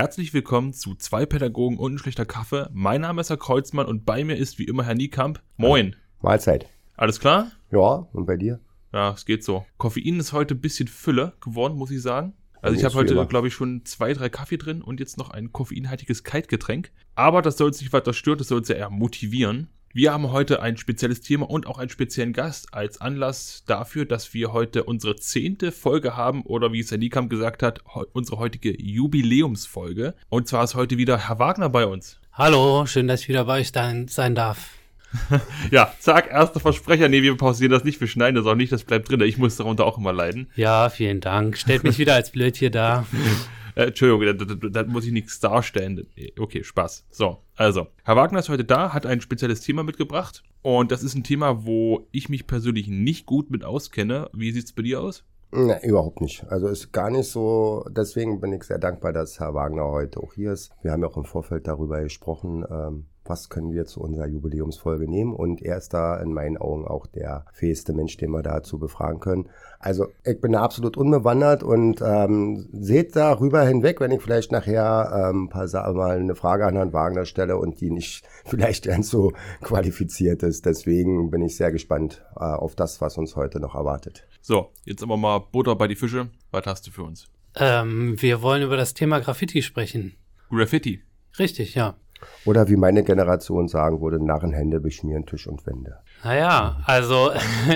Herzlich 0.00 0.32
willkommen 0.32 0.72
zu 0.72 0.94
zwei 0.94 1.26
Pädagogen 1.26 1.76
und 1.76 1.92
ein 1.92 1.98
schlechter 1.98 2.24
Kaffee. 2.24 2.70
Mein 2.72 3.02
Name 3.02 3.20
ist 3.20 3.28
Herr 3.28 3.36
Kreuzmann 3.36 3.84
und 3.84 4.06
bei 4.06 4.24
mir 4.24 4.34
ist 4.34 4.58
wie 4.58 4.64
immer 4.64 4.82
Herr 4.82 4.94
Niekamp. 4.94 5.42
Moin. 5.58 5.94
Mahlzeit. 6.22 6.70
Alles 6.96 7.20
klar? 7.20 7.52
Ja, 7.70 8.08
und 8.14 8.24
bei 8.24 8.38
dir? 8.38 8.60
Ja, 8.94 9.12
es 9.12 9.26
geht 9.26 9.44
so. 9.44 9.66
Koffein 9.76 10.18
ist 10.18 10.32
heute 10.32 10.54
ein 10.54 10.62
bisschen 10.62 10.88
Fülle 10.88 11.34
geworden, 11.42 11.76
muss 11.76 11.90
ich 11.90 12.00
sagen. 12.00 12.32
Also 12.62 12.78
ich 12.78 12.84
habe 12.86 12.94
heute, 12.94 13.26
glaube 13.26 13.48
ich, 13.48 13.52
schon 13.52 13.84
zwei, 13.84 14.14
drei 14.14 14.30
Kaffee 14.30 14.56
drin 14.56 14.80
und 14.80 15.00
jetzt 15.00 15.18
noch 15.18 15.28
ein 15.28 15.52
koffeinhaltiges 15.52 16.24
Kaltgetränk. 16.24 16.92
Aber 17.14 17.42
das 17.42 17.58
soll 17.58 17.66
uns 17.66 17.82
nicht 17.82 17.92
weiter 17.92 18.14
stören, 18.14 18.38
das 18.38 18.48
soll 18.48 18.56
uns 18.60 18.68
ja 18.68 18.76
eher 18.76 18.88
motivieren. 18.88 19.68
Wir 19.92 20.12
haben 20.12 20.30
heute 20.30 20.62
ein 20.62 20.76
spezielles 20.76 21.20
Thema 21.20 21.50
und 21.50 21.66
auch 21.66 21.78
einen 21.78 21.90
speziellen 21.90 22.32
Gast 22.32 22.72
als 22.72 23.00
Anlass 23.00 23.64
dafür, 23.66 24.04
dass 24.04 24.32
wir 24.32 24.52
heute 24.52 24.84
unsere 24.84 25.16
zehnte 25.16 25.72
Folge 25.72 26.16
haben 26.16 26.42
oder 26.42 26.72
wie 26.72 26.78
es 26.78 26.92
Herr 26.92 26.98
Niekamp 26.98 27.28
gesagt 27.28 27.64
hat, 27.64 27.80
unsere 28.12 28.38
heutige 28.38 28.70
Jubiläumsfolge. 28.80 30.14
Und 30.28 30.46
zwar 30.46 30.62
ist 30.62 30.76
heute 30.76 30.96
wieder 30.96 31.28
Herr 31.28 31.40
Wagner 31.40 31.70
bei 31.70 31.86
uns. 31.86 32.20
Hallo, 32.32 32.86
schön, 32.86 33.08
dass 33.08 33.22
ich 33.22 33.28
wieder 33.30 33.46
bei 33.46 33.62
euch 33.62 33.72
sein 33.72 34.34
darf. 34.36 34.74
ja, 35.72 35.92
zack, 35.98 36.30
erster 36.30 36.60
Versprecher. 36.60 37.08
Nee, 37.08 37.22
wir 37.22 37.36
pausieren 37.36 37.72
das 37.72 37.82
nicht, 37.82 38.00
wir 38.00 38.06
schneiden 38.06 38.36
das 38.36 38.46
auch 38.46 38.54
nicht, 38.54 38.70
das 38.70 38.84
bleibt 38.84 39.10
drin. 39.10 39.20
Ich 39.22 39.38
muss 39.38 39.56
darunter 39.56 39.86
auch 39.86 39.98
immer 39.98 40.12
leiden. 40.12 40.48
Ja, 40.54 40.88
vielen 40.88 41.20
Dank. 41.20 41.58
Stellt 41.58 41.82
mich 41.82 41.98
wieder 41.98 42.14
als 42.14 42.30
blöd 42.30 42.56
hier 42.56 42.70
da. 42.70 43.06
Äh, 43.74 43.86
Entschuldigung, 43.86 44.38
da, 44.38 44.44
da, 44.44 44.68
da, 44.68 44.90
muss 44.90 45.06
ich 45.06 45.12
nichts 45.12 45.40
darstellen. 45.40 46.06
Okay, 46.38 46.64
Spaß. 46.64 47.06
So, 47.10 47.38
also, 47.56 47.86
Herr 48.04 48.16
Wagner 48.16 48.38
ist 48.38 48.48
heute 48.48 48.64
da, 48.64 48.92
hat 48.92 49.06
ein 49.06 49.20
spezielles 49.20 49.60
Thema 49.60 49.82
mitgebracht. 49.82 50.42
Und 50.62 50.92
das 50.92 51.02
ist 51.02 51.14
ein 51.14 51.24
Thema, 51.24 51.64
wo 51.64 52.06
ich 52.12 52.28
mich 52.28 52.46
persönlich 52.46 52.88
nicht 52.88 53.26
gut 53.26 53.50
mit 53.50 53.64
auskenne. 53.64 54.28
Wie 54.32 54.52
sieht 54.52 54.64
es 54.64 54.72
bei 54.72 54.82
dir 54.82 55.00
aus? 55.00 55.24
Ne, 55.52 55.80
überhaupt 55.82 56.20
nicht. 56.20 56.44
Also 56.48 56.68
ist 56.68 56.92
gar 56.92 57.10
nicht 57.10 57.28
so. 57.28 57.84
Deswegen 57.90 58.40
bin 58.40 58.52
ich 58.52 58.64
sehr 58.64 58.78
dankbar, 58.78 59.12
dass 59.12 59.40
Herr 59.40 59.54
Wagner 59.54 59.84
heute 59.86 60.20
auch 60.20 60.34
hier 60.34 60.52
ist. 60.52 60.70
Wir 60.82 60.92
haben 60.92 61.02
ja 61.02 61.08
auch 61.08 61.16
im 61.16 61.24
Vorfeld 61.24 61.66
darüber 61.66 62.00
gesprochen, 62.02 62.64
ähm, 62.70 63.06
was 63.30 63.48
können 63.48 63.72
wir 63.72 63.86
zu 63.86 64.02
unserer 64.02 64.26
Jubiläumsfolge 64.26 65.08
nehmen. 65.08 65.32
Und 65.32 65.62
er 65.62 65.78
ist 65.78 65.94
da 65.94 66.20
in 66.20 66.34
meinen 66.34 66.58
Augen 66.58 66.86
auch 66.86 67.06
der 67.06 67.46
fähigste 67.52 67.94
Mensch, 67.94 68.18
den 68.18 68.32
wir 68.32 68.42
dazu 68.42 68.78
befragen 68.78 69.20
können. 69.20 69.48
Also 69.78 70.08
ich 70.24 70.38
bin 70.40 70.54
absolut 70.54 70.98
unbewandert 70.98 71.62
und 71.62 72.02
ähm, 72.02 72.68
seht 72.72 73.16
darüber 73.16 73.62
hinweg, 73.62 74.00
wenn 74.00 74.10
ich 74.10 74.20
vielleicht 74.20 74.52
nachher 74.52 75.30
ähm, 75.30 75.48
paar, 75.48 75.66
mal 75.94 76.18
eine 76.18 76.34
Frage 76.34 76.66
an 76.66 76.74
Herrn 76.74 76.92
Wagner 76.92 77.24
stelle 77.24 77.56
und 77.56 77.80
die 77.80 77.90
nicht 77.90 78.24
vielleicht 78.44 78.84
ganz 78.84 79.08
so 79.08 79.32
qualifiziert 79.62 80.42
ist. 80.42 80.66
Deswegen 80.66 81.30
bin 81.30 81.40
ich 81.40 81.56
sehr 81.56 81.72
gespannt 81.72 82.22
äh, 82.36 82.40
auf 82.40 82.74
das, 82.74 83.00
was 83.00 83.16
uns 83.16 83.36
heute 83.36 83.60
noch 83.60 83.74
erwartet. 83.74 84.26
So, 84.42 84.70
jetzt 84.84 85.02
aber 85.02 85.16
mal 85.16 85.38
Butter 85.38 85.76
bei 85.76 85.88
die 85.88 85.96
Fische. 85.96 86.28
Was 86.50 86.66
hast 86.66 86.86
du 86.86 86.90
für 86.90 87.04
uns? 87.04 87.28
Ähm, 87.54 88.20
wir 88.20 88.42
wollen 88.42 88.62
über 88.62 88.76
das 88.76 88.92
Thema 88.92 89.20
Graffiti 89.20 89.62
sprechen. 89.62 90.14
Graffiti? 90.50 91.02
Richtig, 91.38 91.74
ja. 91.74 91.96
Oder 92.44 92.68
wie 92.68 92.76
meine 92.76 93.04
Generation 93.04 93.68
sagen 93.68 94.00
würde, 94.00 94.24
Narrenhände 94.24 94.80
beschmieren 94.80 95.26
Tisch 95.26 95.46
und 95.46 95.66
Wände. 95.66 95.98
Naja, 96.24 96.80
also 96.86 97.30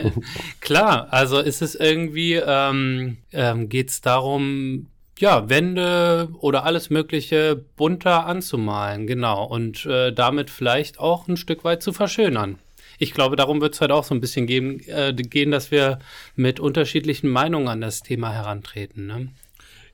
klar, 0.60 1.08
also 1.10 1.38
ist 1.38 1.62
es 1.62 1.74
irgendwie, 1.74 2.34
ähm, 2.34 3.18
ähm, 3.32 3.68
geht 3.68 3.90
es 3.90 4.00
darum, 4.00 4.86
ja, 5.18 5.48
Wände 5.48 6.28
oder 6.40 6.64
alles 6.64 6.90
Mögliche 6.90 7.64
bunter 7.76 8.26
anzumalen, 8.26 9.06
genau, 9.06 9.44
und 9.44 9.86
äh, 9.86 10.12
damit 10.12 10.50
vielleicht 10.50 10.98
auch 10.98 11.28
ein 11.28 11.36
Stück 11.36 11.64
weit 11.64 11.82
zu 11.82 11.92
verschönern. 11.92 12.58
Ich 12.98 13.12
glaube, 13.12 13.36
darum 13.36 13.60
wird 13.60 13.74
es 13.74 13.80
halt 13.80 13.90
auch 13.90 14.04
so 14.04 14.14
ein 14.14 14.20
bisschen 14.20 14.46
geben, 14.46 14.80
äh, 14.86 15.12
gehen, 15.12 15.50
dass 15.50 15.70
wir 15.70 15.98
mit 16.36 16.60
unterschiedlichen 16.60 17.28
Meinungen 17.28 17.68
an 17.68 17.80
das 17.80 18.02
Thema 18.02 18.32
herantreten. 18.32 19.06
Ne? 19.06 19.28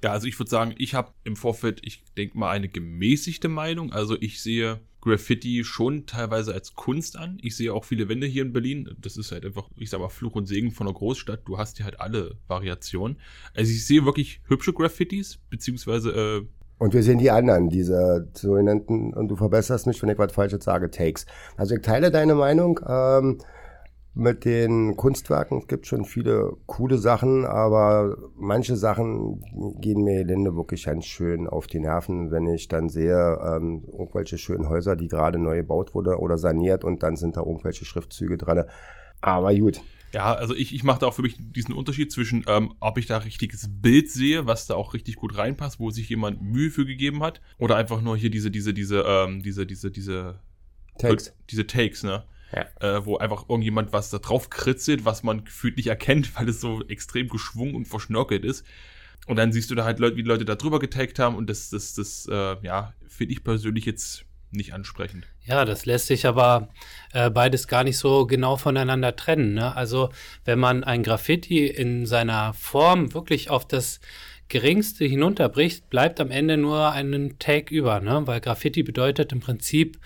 Ja, 0.02 0.12
also 0.12 0.26
ich 0.26 0.38
würde 0.38 0.50
sagen, 0.50 0.74
ich 0.78 0.94
habe 0.94 1.12
im 1.24 1.36
Vorfeld, 1.36 1.80
ich 1.84 2.04
denke 2.16 2.38
mal, 2.38 2.50
eine 2.50 2.68
gemäßigte 2.68 3.48
Meinung. 3.48 3.92
Also 3.92 4.16
ich 4.18 4.42
sehe 4.42 4.80
Graffiti 5.00 5.64
schon 5.64 6.06
teilweise 6.06 6.52
als 6.52 6.74
Kunst 6.74 7.16
an. 7.16 7.38
Ich 7.42 7.56
sehe 7.56 7.72
auch 7.72 7.84
viele 7.84 8.08
Wände 8.08 8.26
hier 8.26 8.42
in 8.42 8.52
Berlin. 8.52 8.94
Das 8.98 9.16
ist 9.16 9.32
halt 9.32 9.44
einfach, 9.44 9.68
ich 9.76 9.90
sag 9.90 10.00
mal, 10.00 10.08
Fluch 10.08 10.34
und 10.34 10.46
Segen 10.46 10.70
von 10.70 10.86
einer 10.86 10.94
Großstadt. 10.94 11.42
Du 11.46 11.58
hast 11.58 11.76
hier 11.76 11.84
halt 11.84 12.00
alle 12.00 12.36
Variationen. 12.48 13.18
Also 13.54 13.70
ich 13.70 13.86
sehe 13.86 14.04
wirklich 14.04 14.40
hübsche 14.46 14.72
Graffitis, 14.72 15.38
beziehungsweise 15.48 16.10
äh, 16.10 16.46
und 16.78 16.94
wir 16.94 17.02
sehen 17.02 17.18
die 17.18 17.30
anderen, 17.30 17.68
diese 17.68 18.26
sogenannten, 18.32 19.12
und 19.12 19.28
du 19.28 19.36
verbesserst 19.36 19.86
mich, 19.86 20.00
wenn 20.00 20.08
ich 20.08 20.16
was 20.16 20.32
Falsches 20.32 20.64
sage, 20.64 20.90
Takes. 20.90 21.26
Also 21.58 21.74
ich 21.74 21.82
teile 21.82 22.10
deine 22.10 22.34
Meinung. 22.34 22.80
Ähm, 22.88 23.36
mit 24.20 24.44
den 24.44 24.96
Kunstwerken. 24.96 25.58
Es 25.58 25.66
gibt 25.66 25.86
schon 25.86 26.04
viele 26.04 26.52
coole 26.66 26.98
Sachen, 26.98 27.44
aber 27.44 28.16
manche 28.36 28.76
Sachen 28.76 29.42
gehen 29.80 30.04
mir 30.04 30.24
Linde 30.24 30.54
wirklich 30.54 30.84
ganz 30.84 31.06
schön 31.06 31.48
auf 31.48 31.66
die 31.66 31.80
Nerven, 31.80 32.30
wenn 32.30 32.46
ich 32.46 32.68
dann 32.68 32.88
sehe, 32.88 33.38
ähm, 33.42 33.82
irgendwelche 33.90 34.38
schönen 34.38 34.68
Häuser, 34.68 34.94
die 34.94 35.08
gerade 35.08 35.38
neu 35.38 35.56
gebaut 35.56 35.94
wurden 35.94 36.14
oder 36.14 36.38
saniert 36.38 36.84
und 36.84 37.02
dann 37.02 37.16
sind 37.16 37.36
da 37.36 37.40
irgendwelche 37.40 37.84
Schriftzüge 37.84 38.36
dran. 38.36 38.64
Aber 39.22 39.54
gut. 39.54 39.80
Ja, 40.12 40.34
also 40.34 40.54
ich, 40.54 40.74
ich 40.74 40.82
mache 40.82 41.00
da 41.00 41.06
auch 41.06 41.14
für 41.14 41.22
mich 41.22 41.36
diesen 41.38 41.72
Unterschied 41.72 42.10
zwischen, 42.10 42.44
ähm, 42.48 42.74
ob 42.80 42.98
ich 42.98 43.06
da 43.06 43.18
richtiges 43.18 43.68
Bild 43.70 44.10
sehe, 44.10 44.46
was 44.46 44.66
da 44.66 44.74
auch 44.74 44.92
richtig 44.92 45.16
gut 45.16 45.38
reinpasst, 45.38 45.78
wo 45.78 45.90
sich 45.90 46.08
jemand 46.08 46.42
Mühe 46.42 46.70
für 46.70 46.84
gegeben 46.84 47.22
hat, 47.22 47.40
oder 47.58 47.76
einfach 47.76 48.02
nur 48.02 48.16
hier 48.16 48.30
diese, 48.30 48.50
diese, 48.50 48.74
diese, 48.74 49.04
ähm, 49.06 49.42
diese, 49.42 49.66
diese, 49.66 49.90
diese 49.90 50.40
Takes. 50.98 51.32
Diese 51.48 51.66
Takes, 51.66 52.02
ne? 52.02 52.24
Ja. 52.52 52.66
Äh, 52.80 53.06
wo 53.06 53.16
einfach 53.16 53.48
irgendjemand 53.48 53.92
was 53.92 54.10
da 54.10 54.18
drauf 54.18 54.50
kritzelt, 54.50 55.04
was 55.04 55.22
man 55.22 55.44
gefühlt 55.44 55.76
nicht 55.76 55.86
erkennt, 55.86 56.34
weil 56.38 56.48
es 56.48 56.60
so 56.60 56.82
extrem 56.88 57.28
geschwungen 57.28 57.74
und 57.74 57.86
verschnörkelt 57.86 58.44
ist. 58.44 58.64
Und 59.26 59.36
dann 59.36 59.52
siehst 59.52 59.70
du 59.70 59.74
da 59.74 59.84
halt 59.84 59.98
Leute, 59.98 60.16
wie 60.16 60.22
Leute 60.22 60.44
da 60.44 60.56
drüber 60.56 60.78
getaggt 60.78 61.18
haben 61.18 61.36
und 61.36 61.48
das, 61.48 61.70
das, 61.70 61.94
das, 61.94 62.26
äh, 62.30 62.56
ja, 62.62 62.94
finde 63.06 63.32
ich 63.32 63.44
persönlich 63.44 63.84
jetzt 63.84 64.24
nicht 64.52 64.72
ansprechend. 64.72 65.26
Ja, 65.44 65.64
das 65.64 65.86
lässt 65.86 66.06
sich 66.06 66.26
aber 66.26 66.68
äh, 67.12 67.30
beides 67.30 67.68
gar 67.68 67.84
nicht 67.84 67.98
so 67.98 68.26
genau 68.26 68.56
voneinander 68.56 69.14
trennen. 69.14 69.54
Ne? 69.54 69.74
Also 69.76 70.10
wenn 70.44 70.58
man 70.58 70.84
ein 70.84 71.02
Graffiti 71.02 71.66
in 71.66 72.06
seiner 72.06 72.52
Form 72.54 73.14
wirklich 73.14 73.50
auf 73.50 73.66
das 73.66 74.00
Geringste 74.48 75.04
hinunterbricht, 75.04 75.88
bleibt 75.90 76.20
am 76.20 76.30
Ende 76.30 76.56
nur 76.56 76.90
ein 76.90 77.36
Tag 77.38 77.70
über, 77.70 78.00
ne? 78.00 78.22
weil 78.26 78.40
Graffiti 78.40 78.82
bedeutet 78.82 79.32
im 79.32 79.40
Prinzip 79.40 79.98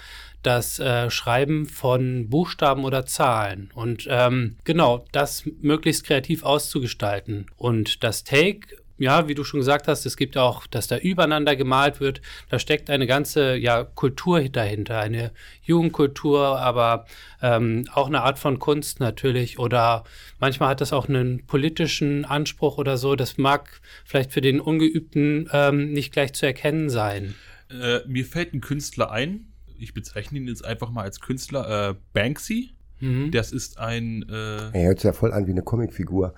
das 0.46 0.78
äh, 0.78 1.10
Schreiben 1.10 1.66
von 1.66 2.28
Buchstaben 2.28 2.84
oder 2.84 3.06
Zahlen. 3.06 3.70
Und 3.74 4.06
ähm, 4.10 4.56
genau, 4.64 5.04
das 5.12 5.44
möglichst 5.60 6.04
kreativ 6.04 6.44
auszugestalten. 6.44 7.46
Und 7.56 8.04
das 8.04 8.24
Take 8.24 8.68
ja, 8.96 9.26
wie 9.26 9.34
du 9.34 9.42
schon 9.42 9.60
gesagt 9.60 9.88
hast, 9.88 10.06
es 10.06 10.16
gibt 10.16 10.36
auch, 10.36 10.66
dass 10.66 10.86
da 10.86 10.96
übereinander 10.96 11.56
gemalt 11.56 12.00
wird. 12.00 12.20
Da 12.48 12.58
steckt 12.58 12.90
eine 12.90 13.06
ganze 13.06 13.56
ja, 13.56 13.82
Kultur 13.82 14.40
dahinter, 14.48 15.00
eine 15.00 15.32
Jugendkultur, 15.62 16.60
aber 16.60 17.06
ähm, 17.42 17.86
auch 17.92 18.06
eine 18.06 18.22
Art 18.22 18.38
von 18.38 18.58
Kunst 18.58 19.00
natürlich. 19.00 19.58
Oder 19.58 20.04
manchmal 20.38 20.68
hat 20.70 20.80
das 20.80 20.92
auch 20.92 21.08
einen 21.08 21.44
politischen 21.46 22.24
Anspruch 22.24 22.78
oder 22.78 22.96
so. 22.96 23.16
Das 23.16 23.36
mag 23.36 23.80
vielleicht 24.04 24.32
für 24.32 24.40
den 24.40 24.60
Ungeübten 24.60 25.48
ähm, 25.52 25.92
nicht 25.92 26.12
gleich 26.12 26.32
zu 26.32 26.46
erkennen 26.46 26.88
sein. 26.88 27.34
Äh, 27.70 28.00
mir 28.06 28.24
fällt 28.24 28.54
ein 28.54 28.60
Künstler 28.60 29.10
ein, 29.10 29.53
ich 29.78 29.94
bezeichne 29.94 30.38
ihn 30.38 30.48
jetzt 30.48 30.64
einfach 30.64 30.90
mal 30.90 31.02
als 31.02 31.20
Künstler, 31.20 31.90
äh, 31.90 31.94
Banksy. 32.12 32.74
Mhm. 33.00 33.30
Das 33.30 33.52
ist 33.52 33.78
ein. 33.78 34.22
Äh, 34.28 34.70
er 34.72 34.86
hört 34.86 35.00
sich 35.00 35.04
ja 35.04 35.12
voll 35.12 35.32
an 35.32 35.46
wie 35.46 35.50
eine 35.50 35.62
Comicfigur. 35.62 36.34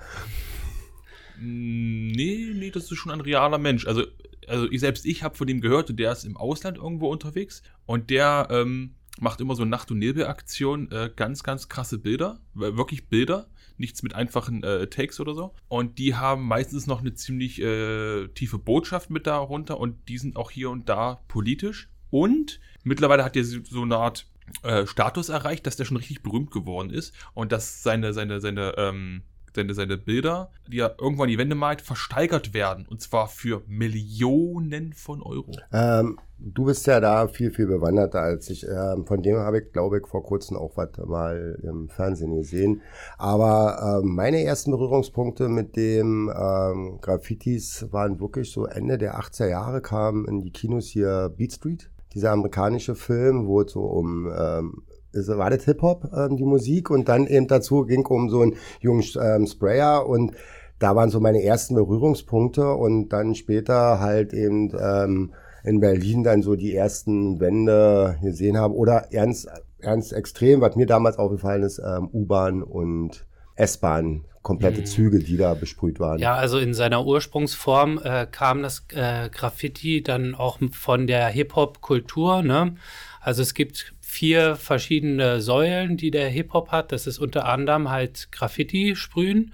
Nee, 1.38 2.52
nee, 2.54 2.70
das 2.70 2.90
ist 2.90 2.96
schon 2.96 3.12
ein 3.12 3.20
realer 3.20 3.58
Mensch. 3.58 3.86
Also, 3.86 4.04
also 4.48 4.70
ich 4.70 4.80
selbst 4.80 5.04
ich 5.04 5.22
habe 5.22 5.36
von 5.36 5.46
dem 5.46 5.60
gehört, 5.60 5.98
der 5.98 6.12
ist 6.12 6.24
im 6.24 6.36
Ausland 6.36 6.78
irgendwo 6.78 7.10
unterwegs 7.10 7.62
und 7.84 8.10
der 8.10 8.48
ähm, 8.50 8.94
macht 9.20 9.40
immer 9.40 9.54
so 9.54 9.64
Nacht- 9.64 9.90
und 9.90 9.98
Nebelaktionen, 9.98 10.90
äh, 10.90 11.10
ganz, 11.14 11.42
ganz 11.42 11.68
krasse 11.68 11.98
Bilder, 11.98 12.40
wirklich 12.54 13.08
Bilder, 13.08 13.48
nichts 13.78 14.02
mit 14.02 14.14
einfachen 14.14 14.62
äh, 14.62 14.86
Takes 14.86 15.20
oder 15.20 15.34
so. 15.34 15.54
Und 15.68 15.98
die 15.98 16.14
haben 16.14 16.46
meistens 16.46 16.86
noch 16.86 17.00
eine 17.00 17.14
ziemlich 17.14 17.60
äh, 17.60 18.28
tiefe 18.28 18.58
Botschaft 18.58 19.10
mit 19.10 19.26
darunter 19.26 19.78
und 19.78 20.08
die 20.08 20.18
sind 20.18 20.36
auch 20.36 20.50
hier 20.50 20.70
und 20.70 20.88
da 20.88 21.20
politisch. 21.28 21.90
Und 22.10 22.60
mittlerweile 22.84 23.24
hat 23.24 23.36
er 23.36 23.44
so 23.44 23.82
eine 23.82 23.96
Art 23.96 24.26
äh, 24.62 24.86
Status 24.86 25.28
erreicht, 25.28 25.66
dass 25.66 25.76
der 25.76 25.84
schon 25.84 25.96
richtig 25.96 26.22
berühmt 26.22 26.50
geworden 26.50 26.90
ist 26.90 27.14
und 27.34 27.52
dass 27.52 27.82
seine, 27.82 28.12
seine, 28.12 28.40
seine, 28.40 28.74
ähm, 28.76 29.22
seine, 29.54 29.74
seine 29.74 29.96
Bilder, 29.96 30.50
die 30.68 30.78
er 30.80 30.96
irgendwann 31.00 31.28
die 31.28 31.38
Wände 31.38 31.56
malt, 31.56 31.80
versteigert 31.80 32.54
werden. 32.54 32.86
Und 32.88 33.00
zwar 33.00 33.26
für 33.26 33.62
Millionen 33.66 34.92
von 34.92 35.22
Euro. 35.22 35.52
Ähm, 35.72 36.18
du 36.38 36.66
bist 36.66 36.86
ja 36.86 37.00
da 37.00 37.26
viel, 37.26 37.50
viel 37.50 37.66
bewanderter 37.66 38.20
als 38.20 38.50
ich. 38.50 38.66
Ähm, 38.68 39.06
von 39.06 39.22
dem 39.22 39.36
habe 39.38 39.60
ich, 39.60 39.72
glaube 39.72 39.98
ich, 39.98 40.06
vor 40.06 40.22
kurzem 40.22 40.56
auch 40.56 40.76
was 40.76 40.90
mal 41.06 41.58
im 41.62 41.88
Fernsehen 41.88 42.36
gesehen. 42.36 42.82
Aber 43.18 44.02
ähm, 44.02 44.14
meine 44.14 44.44
ersten 44.44 44.70
Berührungspunkte 44.70 45.48
mit 45.48 45.74
dem 45.76 46.30
ähm, 46.30 46.98
Graffitis 47.00 47.86
waren 47.90 48.20
wirklich 48.20 48.52
so 48.52 48.66
Ende 48.66 48.98
der 48.98 49.18
80er 49.18 49.48
Jahre, 49.48 49.80
kamen 49.80 50.28
in 50.28 50.42
die 50.42 50.52
Kinos 50.52 50.86
hier 50.86 51.32
Beat 51.36 51.54
Street 51.54 51.90
dieser 52.16 52.32
amerikanische 52.32 52.94
Film, 52.94 53.46
wo 53.46 53.60
es 53.60 53.72
so 53.72 53.82
um 53.82 54.26
ähm, 54.26 54.82
war 55.12 55.50
das 55.50 55.64
Hip-Hop, 55.64 56.10
ähm, 56.14 56.36
die 56.36 56.44
Musik, 56.44 56.90
und 56.90 57.08
dann 57.08 57.26
eben 57.26 57.46
dazu 57.46 57.84
ging 57.84 58.04
um 58.06 58.28
so 58.28 58.40
einen 58.40 58.56
jungen 58.80 59.04
ähm, 59.22 59.46
Sprayer 59.46 60.06
und 60.06 60.32
da 60.78 60.94
waren 60.94 61.10
so 61.10 61.20
meine 61.20 61.42
ersten 61.42 61.74
Berührungspunkte 61.74 62.74
und 62.74 63.08
dann 63.08 63.34
später 63.34 63.98
halt 64.00 64.34
eben 64.34 64.72
ähm, 64.78 65.32
in 65.64 65.80
Berlin 65.80 66.22
dann 66.22 66.42
so 66.42 66.54
die 66.54 66.74
ersten 66.74 67.40
Wände 67.40 68.18
gesehen 68.22 68.58
habe. 68.58 68.74
Oder 68.74 69.10
ernst, 69.10 69.48
ernst 69.78 70.12
extrem, 70.12 70.60
was 70.60 70.76
mir 70.76 70.86
damals 70.86 71.18
aufgefallen 71.18 71.62
ist, 71.62 71.78
ähm, 71.78 72.10
U-Bahn 72.12 72.62
und 72.62 73.26
S-Bahn 73.54 74.24
komplette 74.46 74.82
mhm. 74.82 74.86
Züge, 74.86 75.18
die 75.18 75.36
da 75.36 75.54
besprüht 75.54 75.98
waren. 75.98 76.20
Ja, 76.20 76.36
also 76.36 76.58
in 76.58 76.72
seiner 76.72 77.04
Ursprungsform 77.04 78.00
äh, 78.04 78.28
kam 78.30 78.62
das 78.62 78.86
äh, 78.94 79.28
Graffiti 79.28 80.04
dann 80.04 80.36
auch 80.36 80.60
von 80.70 81.08
der 81.08 81.26
Hip-Hop-Kultur. 81.26 82.42
Ne? 82.42 82.76
Also 83.20 83.42
es 83.42 83.54
gibt 83.54 83.92
vier 84.00 84.54
verschiedene 84.54 85.40
Säulen, 85.40 85.96
die 85.96 86.12
der 86.12 86.28
Hip-Hop 86.28 86.70
hat. 86.70 86.92
Das 86.92 87.08
ist 87.08 87.18
unter 87.18 87.46
anderem 87.46 87.90
halt 87.90 88.28
Graffiti 88.30 88.94
sprühen 88.94 89.52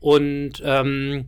und 0.00 0.62
ähm, 0.64 1.26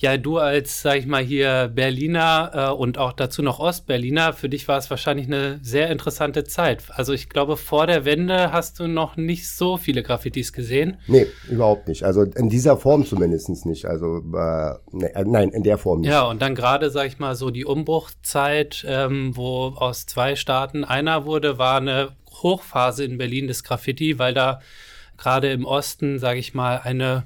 ja, 0.00 0.16
du 0.16 0.38
als, 0.38 0.80
sag 0.80 0.96
ich 0.96 1.06
mal, 1.06 1.22
hier 1.22 1.70
Berliner 1.74 2.50
äh, 2.54 2.72
und 2.72 2.96
auch 2.96 3.12
dazu 3.12 3.42
noch 3.42 3.60
Ostberliner, 3.60 4.32
für 4.32 4.48
dich 4.48 4.66
war 4.66 4.78
es 4.78 4.88
wahrscheinlich 4.88 5.26
eine 5.26 5.60
sehr 5.62 5.90
interessante 5.90 6.44
Zeit. 6.44 6.84
Also 6.88 7.12
ich 7.12 7.28
glaube, 7.28 7.58
vor 7.58 7.86
der 7.86 8.06
Wende 8.06 8.50
hast 8.50 8.80
du 8.80 8.88
noch 8.88 9.18
nicht 9.18 9.50
so 9.50 9.76
viele 9.76 10.02
Graffitis 10.02 10.54
gesehen. 10.54 10.96
Nee, 11.06 11.26
überhaupt 11.50 11.86
nicht. 11.86 12.02
Also 12.02 12.22
in 12.22 12.48
dieser 12.48 12.78
Form 12.78 13.04
zumindest 13.04 13.66
nicht. 13.66 13.84
Also 13.84 14.22
äh, 14.34 14.74
nee, 14.90 15.04
äh, 15.04 15.24
nein, 15.26 15.50
in 15.50 15.64
der 15.64 15.76
Form 15.76 16.00
nicht. 16.00 16.10
Ja, 16.10 16.22
und 16.22 16.40
dann 16.40 16.54
gerade, 16.54 16.88
sag 16.88 17.06
ich 17.06 17.18
mal, 17.18 17.34
so 17.34 17.50
die 17.50 17.66
Umbruchzeit, 17.66 18.86
ähm, 18.88 19.36
wo 19.36 19.74
aus 19.76 20.06
zwei 20.06 20.34
Staaten 20.34 20.82
einer 20.82 21.26
wurde, 21.26 21.58
war 21.58 21.76
eine 21.76 22.12
Hochphase 22.42 23.04
in 23.04 23.18
Berlin 23.18 23.48
des 23.48 23.64
Graffiti, 23.64 24.18
weil 24.18 24.32
da 24.32 24.60
gerade 25.18 25.52
im 25.52 25.66
Osten, 25.66 26.18
sage 26.18 26.38
ich 26.38 26.54
mal, 26.54 26.80
eine 26.82 27.24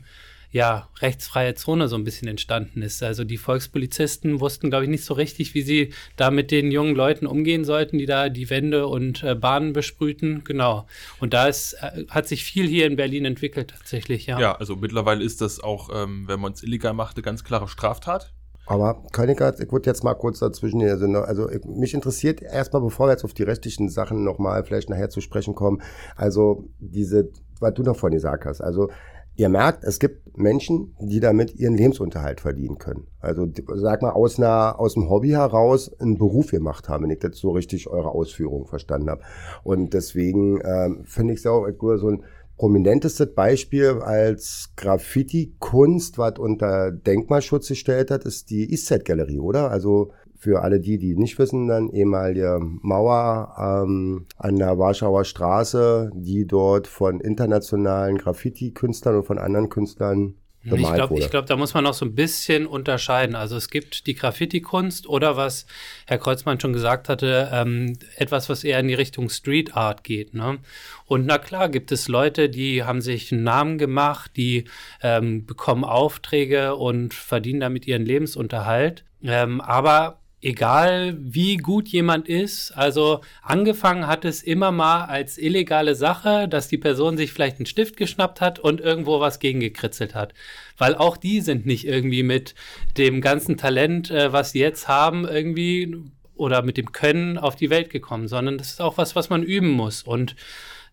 ja, 0.54 0.88
rechtsfreie 1.00 1.56
Zone 1.56 1.88
so 1.88 1.96
ein 1.96 2.04
bisschen 2.04 2.28
entstanden 2.28 2.80
ist. 2.80 3.02
Also 3.02 3.24
die 3.24 3.38
Volkspolizisten 3.38 4.38
wussten, 4.38 4.70
glaube 4.70 4.84
ich, 4.84 4.90
nicht 4.90 5.04
so 5.04 5.14
richtig, 5.14 5.52
wie 5.52 5.62
sie 5.62 5.92
da 6.16 6.30
mit 6.30 6.52
den 6.52 6.70
jungen 6.70 6.94
Leuten 6.94 7.26
umgehen 7.26 7.64
sollten, 7.64 7.98
die 7.98 8.06
da 8.06 8.28
die 8.28 8.48
Wände 8.50 8.86
und 8.86 9.24
äh, 9.24 9.34
Bahnen 9.34 9.72
besprühten. 9.72 10.44
Genau. 10.44 10.86
Und 11.18 11.34
da 11.34 11.48
ist, 11.48 11.72
äh, 11.82 12.04
hat 12.08 12.28
sich 12.28 12.44
viel 12.44 12.68
hier 12.68 12.86
in 12.86 12.94
Berlin 12.94 13.24
entwickelt 13.24 13.74
tatsächlich, 13.76 14.26
ja. 14.26 14.38
Ja, 14.38 14.54
also 14.54 14.76
mittlerweile 14.76 15.24
ist 15.24 15.40
das 15.40 15.58
auch, 15.58 15.90
ähm, 15.92 16.28
wenn 16.28 16.38
man 16.38 16.52
es 16.52 16.62
illegal 16.62 16.92
macht, 16.92 17.16
eine 17.16 17.24
ganz 17.24 17.42
klare 17.42 17.66
Straftat. 17.66 18.32
Aber 18.66 19.02
Königer, 19.10 19.58
ich 19.58 19.72
würde 19.72 19.90
jetzt 19.90 20.04
mal 20.04 20.14
kurz 20.14 20.38
dazwischen 20.38 20.78
hier, 20.78 20.92
also 21.26 21.48
mich 21.64 21.94
interessiert 21.94 22.42
erstmal, 22.42 22.80
bevor 22.80 23.08
wir 23.08 23.10
jetzt 23.10 23.24
auf 23.24 23.34
die 23.34 23.42
rechtlichen 23.42 23.88
Sachen 23.88 24.22
nochmal 24.22 24.62
vielleicht 24.62 24.88
nachher 24.88 25.10
zu 25.10 25.20
sprechen 25.20 25.56
kommen, 25.56 25.82
also 26.14 26.68
diese, 26.78 27.28
was 27.58 27.74
du 27.74 27.82
noch 27.82 27.96
vorhin 27.96 28.16
gesagt 28.16 28.44
hast, 28.44 28.60
also 28.60 28.88
Ihr 29.36 29.48
merkt, 29.48 29.84
es 29.84 29.98
gibt 29.98 30.36
Menschen, 30.36 30.94
die 31.00 31.20
damit 31.20 31.54
ihren 31.56 31.76
Lebensunterhalt 31.76 32.40
verdienen 32.40 32.78
können. 32.78 33.06
Also 33.20 33.48
sag 33.74 34.02
mal 34.02 34.10
aus 34.10 34.38
einer 34.38 34.78
aus 34.78 34.94
dem 34.94 35.08
Hobby 35.08 35.30
heraus 35.30 35.92
einen 36.00 36.18
Beruf 36.18 36.50
gemacht 36.50 36.88
haben, 36.88 37.04
wenn 37.04 37.10
ich 37.10 37.18
das 37.18 37.38
so 37.38 37.50
richtig 37.50 37.88
eure 37.88 38.10
Ausführungen 38.10 38.66
verstanden 38.66 39.10
habe. 39.10 39.22
Und 39.62 39.92
deswegen 39.92 40.60
ähm, 40.64 41.04
finde 41.04 41.34
ich 41.34 41.40
es 41.40 41.46
auch 41.46 41.66
so 41.96 42.08
ein 42.08 42.24
prominentestes 42.56 43.34
Beispiel 43.34 44.00
als 44.00 44.70
Graffiti-Kunst, 44.76 46.18
was 46.18 46.38
unter 46.38 46.92
Denkmalschutz 46.92 47.68
gestellt 47.68 48.10
hat, 48.10 48.24
ist 48.24 48.50
die 48.50 48.70
Eastside-Galerie, 48.70 49.40
oder? 49.40 49.70
Also 49.70 50.12
für 50.44 50.62
alle 50.62 50.78
die, 50.78 50.98
die 50.98 51.16
nicht 51.16 51.38
wissen, 51.38 51.68
dann 51.68 51.88
ehemalige 51.88 52.60
Mauer 52.60 53.54
ähm, 53.58 54.26
an 54.36 54.56
der 54.56 54.78
Warschauer 54.78 55.24
Straße, 55.24 56.10
die 56.14 56.46
dort 56.46 56.86
von 56.86 57.20
internationalen 57.20 58.18
Graffiti-Künstlern 58.18 59.16
und 59.16 59.24
von 59.24 59.38
anderen 59.38 59.70
Künstlern 59.70 60.34
ich 60.66 60.94
glaube, 60.94 61.20
glaub, 61.28 61.44
da 61.44 61.56
muss 61.56 61.74
man 61.74 61.84
noch 61.84 61.92
so 61.92 62.06
ein 62.06 62.14
bisschen 62.14 62.66
unterscheiden. 62.66 63.36
Also 63.36 63.54
es 63.54 63.68
gibt 63.68 64.06
die 64.06 64.14
Graffiti-Kunst 64.14 65.06
oder 65.06 65.36
was 65.36 65.66
Herr 66.06 66.16
Kreuzmann 66.16 66.58
schon 66.58 66.72
gesagt 66.72 67.10
hatte, 67.10 67.50
ähm, 67.52 67.98
etwas, 68.16 68.48
was 68.48 68.64
eher 68.64 68.80
in 68.80 68.88
die 68.88 68.94
Richtung 68.94 69.28
Street 69.28 69.76
Art 69.76 70.04
geht. 70.04 70.32
Ne? 70.32 70.60
Und 71.04 71.26
na 71.26 71.36
klar 71.36 71.68
gibt 71.68 71.92
es 71.92 72.08
Leute, 72.08 72.48
die 72.48 72.82
haben 72.82 73.02
sich 73.02 73.30
einen 73.30 73.44
Namen 73.44 73.76
gemacht, 73.76 74.30
die 74.36 74.64
ähm, 75.02 75.44
bekommen 75.44 75.84
Aufträge 75.84 76.76
und 76.76 77.12
verdienen 77.12 77.60
damit 77.60 77.86
ihren 77.86 78.06
Lebensunterhalt. 78.06 79.04
Ähm, 79.22 79.60
aber 79.60 80.23
egal 80.44 81.16
wie 81.18 81.56
gut 81.56 81.88
jemand 81.88 82.28
ist, 82.28 82.72
also 82.72 83.20
angefangen 83.42 84.06
hat 84.06 84.24
es 84.24 84.42
immer 84.42 84.70
mal 84.70 85.06
als 85.06 85.38
illegale 85.38 85.94
Sache, 85.94 86.48
dass 86.48 86.68
die 86.68 86.78
Person 86.78 87.16
sich 87.16 87.32
vielleicht 87.32 87.56
einen 87.56 87.66
Stift 87.66 87.96
geschnappt 87.96 88.40
hat 88.40 88.58
und 88.58 88.80
irgendwo 88.80 89.20
was 89.20 89.38
gegengekritzelt 89.38 90.14
hat. 90.14 90.34
Weil 90.76 90.94
auch 90.94 91.16
die 91.16 91.40
sind 91.40 91.64
nicht 91.66 91.86
irgendwie 91.86 92.22
mit 92.22 92.54
dem 92.98 93.20
ganzen 93.20 93.56
Talent, 93.56 94.10
äh, 94.10 94.32
was 94.32 94.52
sie 94.52 94.60
jetzt 94.60 94.86
haben, 94.86 95.26
irgendwie 95.26 95.96
oder 96.36 96.62
mit 96.62 96.76
dem 96.76 96.92
Können 96.92 97.38
auf 97.38 97.56
die 97.56 97.70
Welt 97.70 97.90
gekommen, 97.90 98.28
sondern 98.28 98.58
das 98.58 98.72
ist 98.72 98.80
auch 98.82 98.98
was, 98.98 99.16
was 99.16 99.30
man 99.30 99.42
üben 99.42 99.70
muss. 99.70 100.02
Und 100.02 100.36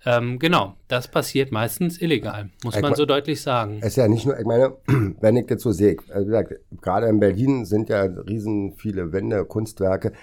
ähm, 0.06 0.40
genau, 0.40 0.76
das 0.88 1.08
passiert 1.08 1.52
meistens 1.52 2.02
illegal, 2.02 2.50
muss 2.64 2.76
ich 2.76 2.82
man 2.82 2.96
so 2.96 3.06
deutlich 3.06 3.42
sagen. 3.42 3.80
Es 3.82 3.90
ist 3.90 3.98
ja 3.98 4.08
nicht 4.08 4.26
nur, 4.26 4.40
ich 4.40 4.46
meine, 4.46 4.74
wenn 5.20 5.38
ich 5.38 5.48
das 5.48 5.62
so 5.62 5.72
sehe, 5.72 5.98
also 6.10 6.26
gesagt, 6.26 6.56
gerade 6.82 7.08
in 7.08 7.20
Berlin 7.20 7.66
sind 7.66 7.90
ja 7.90 8.04
riesen 8.04 8.74
viele 8.78 9.12
Wände, 9.12 9.46
Kunstwerke. 9.46 10.14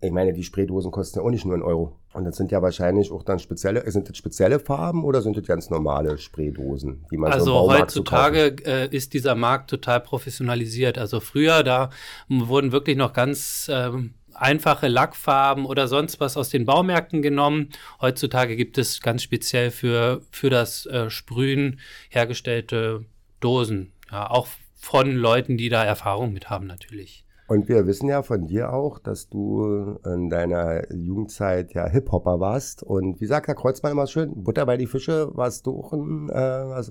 Ich 0.00 0.12
meine, 0.12 0.32
die 0.32 0.44
Spraydosen 0.44 0.92
kosten 0.92 1.18
ja 1.18 1.24
auch 1.24 1.30
nicht 1.30 1.44
nur 1.44 1.54
einen 1.54 1.64
Euro. 1.64 1.96
Und 2.12 2.24
das 2.24 2.36
sind 2.36 2.50
ja 2.50 2.62
wahrscheinlich 2.62 3.12
auch 3.12 3.22
dann 3.22 3.38
spezielle, 3.38 3.88
sind 3.90 4.08
das 4.08 4.16
spezielle 4.16 4.60
Farben 4.60 5.04
oder 5.04 5.22
sind 5.22 5.36
das 5.36 5.44
ganz 5.44 5.70
normale 5.70 6.18
Spraydosen, 6.18 7.04
die 7.10 7.16
man 7.16 7.32
also 7.32 7.44
so 7.44 7.50
im 7.50 7.56
Baumarkt 7.58 7.82
heutzutage 7.82 8.56
äh, 8.64 8.88
ist 8.88 9.12
dieser 9.12 9.34
Markt 9.34 9.70
total 9.70 10.00
professionalisiert. 10.00 10.98
Also 10.98 11.20
früher, 11.20 11.62
da 11.62 11.90
wurden 12.28 12.72
wirklich 12.72 12.96
noch 12.96 13.12
ganz 13.12 13.68
ähm, 13.72 14.14
einfache 14.40 14.88
Lackfarben 14.88 15.64
oder 15.66 15.88
sonst 15.88 16.20
was 16.20 16.36
aus 16.36 16.50
den 16.50 16.64
Baumärkten 16.64 17.22
genommen. 17.22 17.70
Heutzutage 18.00 18.56
gibt 18.56 18.78
es 18.78 19.00
ganz 19.00 19.22
speziell 19.22 19.70
für, 19.70 20.22
für 20.30 20.50
das 20.50 20.86
äh, 20.86 21.10
Sprühen 21.10 21.80
hergestellte 22.10 23.04
Dosen. 23.40 23.92
Ja, 24.10 24.30
auch 24.30 24.48
von 24.76 25.14
Leuten, 25.14 25.56
die 25.56 25.68
da 25.68 25.84
Erfahrung 25.84 26.32
mit 26.32 26.50
haben, 26.50 26.66
natürlich. 26.66 27.24
Und 27.48 27.66
wir 27.66 27.86
wissen 27.86 28.10
ja 28.10 28.22
von 28.22 28.46
dir 28.46 28.74
auch, 28.74 28.98
dass 28.98 29.30
du 29.30 29.98
in 30.04 30.28
deiner 30.28 30.92
Jugendzeit 30.92 31.72
ja 31.72 31.88
Hip-Hopper 31.88 32.40
warst. 32.40 32.82
Und 32.82 33.22
wie 33.22 33.26
sagt 33.26 33.48
der 33.48 33.54
Kreuzmann 33.54 33.92
immer 33.92 34.06
schön, 34.06 34.44
Butter 34.44 34.66
bei 34.66 34.76
die 34.76 34.86
Fische, 34.86 35.30
warst 35.34 35.66
du 35.66 35.80
auch 35.80 35.94
ein, 35.94 36.28
äh, 36.28 36.34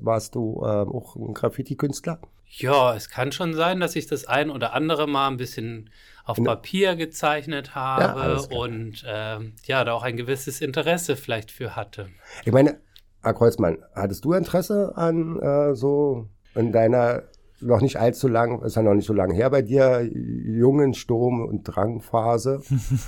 warst 0.02 0.34
du 0.34 0.60
äh, 0.64 0.66
auch 0.66 1.16
ein 1.16 1.36
Graffiti-Künstler? 1.36 2.20
Ja, 2.50 2.96
es 2.96 3.08
kann 3.10 3.32
schon 3.32 3.54
sein, 3.54 3.80
dass 3.80 3.96
ich 3.96 4.08
das 4.08 4.26
ein 4.26 4.50
oder 4.50 4.74
andere 4.74 5.08
Mal 5.08 5.28
ein 5.28 5.38
bisschen 5.38 5.92
auf 6.28 6.44
Papier 6.44 6.96
gezeichnet 6.96 7.74
habe 7.74 8.48
ja, 8.52 8.58
und 8.58 9.04
äh, 9.06 9.40
ja, 9.66 9.84
da 9.84 9.94
auch 9.94 10.04
ein 10.04 10.18
gewisses 10.18 10.62
Interesse 10.62 11.16
vielleicht 11.16 11.52
für 11.52 11.76
hatte. 11.76 12.10
Ich 12.44 12.52
meine, 12.52 12.80
Herr 13.24 13.34
Kreuzmann, 13.34 13.78
hattest 13.96 14.26
du 14.26 14.34
Interesse 14.34 14.94
an 14.96 15.40
äh, 15.40 15.74
so 15.76 16.28
in 16.54 16.72
deiner 16.72 17.24
noch 17.60 17.82
nicht 17.82 17.98
allzu 17.98 18.28
lang, 18.28 18.62
ist 18.62 18.76
ja 18.76 18.84
noch 18.84 18.94
nicht 18.94 19.08
so 19.08 19.14
lange 19.14 19.34
her 19.34 19.50
bei 19.50 19.62
dir, 19.62 20.04
jungen 20.04 20.94
Sturm- 20.94 21.46
und 21.46 21.64
Drangphase? 21.64 22.62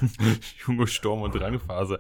Junge 0.65 0.87
Sturm- 0.87 1.21
und 1.21 1.35
Drangphase. 1.35 1.99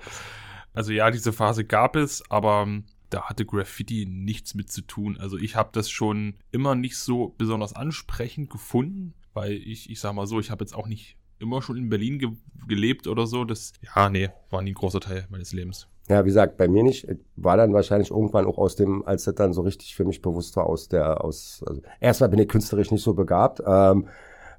Also 0.73 0.91
ja, 0.91 1.11
diese 1.11 1.31
Phase 1.31 1.63
gab 1.63 1.95
es, 1.95 2.23
aber 2.29 2.63
ähm, 2.65 2.85
da 3.11 3.23
hatte 3.23 3.45
Graffiti 3.45 4.07
nichts 4.07 4.55
mit 4.55 4.71
zu 4.71 4.81
tun. 4.81 5.17
Also 5.19 5.37
ich 5.37 5.55
habe 5.55 5.69
das 5.73 5.89
schon 5.91 6.35
immer 6.51 6.75
nicht 6.75 6.97
so 6.97 7.35
besonders 7.37 7.75
ansprechend 7.75 8.49
gefunden 8.49 9.13
weil 9.39 9.53
ich, 9.53 9.89
ich 9.89 9.99
sag 10.01 10.13
mal 10.13 10.27
so, 10.27 10.39
ich 10.39 10.51
habe 10.51 10.63
jetzt 10.63 10.75
auch 10.75 10.87
nicht 10.87 11.17
immer 11.39 11.61
schon 11.61 11.77
in 11.77 11.89
Berlin 11.89 12.19
ge 12.19 12.29
gelebt 12.67 13.07
oder 13.07 13.25
so. 13.25 13.45
Das, 13.45 13.71
ja, 13.95 14.09
nee, 14.09 14.29
war 14.49 14.61
nie 14.61 14.71
ein 14.71 14.75
großer 14.75 14.99
Teil 14.99 15.25
meines 15.29 15.53
Lebens. 15.53 15.87
Ja, 16.09 16.25
wie 16.25 16.29
gesagt, 16.29 16.57
bei 16.57 16.67
mir 16.67 16.83
nicht. 16.83 17.07
War 17.37 17.55
dann 17.55 17.73
wahrscheinlich 17.73 18.11
irgendwann 18.11 18.45
auch 18.45 18.57
aus 18.57 18.75
dem, 18.75 19.05
als 19.05 19.23
das 19.23 19.35
dann 19.35 19.53
so 19.53 19.61
richtig 19.61 19.95
für 19.95 20.03
mich 20.03 20.21
bewusst 20.21 20.57
war, 20.57 20.65
aus 20.65 20.89
der, 20.89 21.23
aus, 21.23 21.63
also 21.65 21.81
erstmal 22.01 22.29
bin 22.29 22.39
ich 22.39 22.49
künstlerisch 22.49 22.91
nicht 22.91 23.03
so 23.03 23.13
begabt. 23.13 23.61
Ähm, 23.65 24.07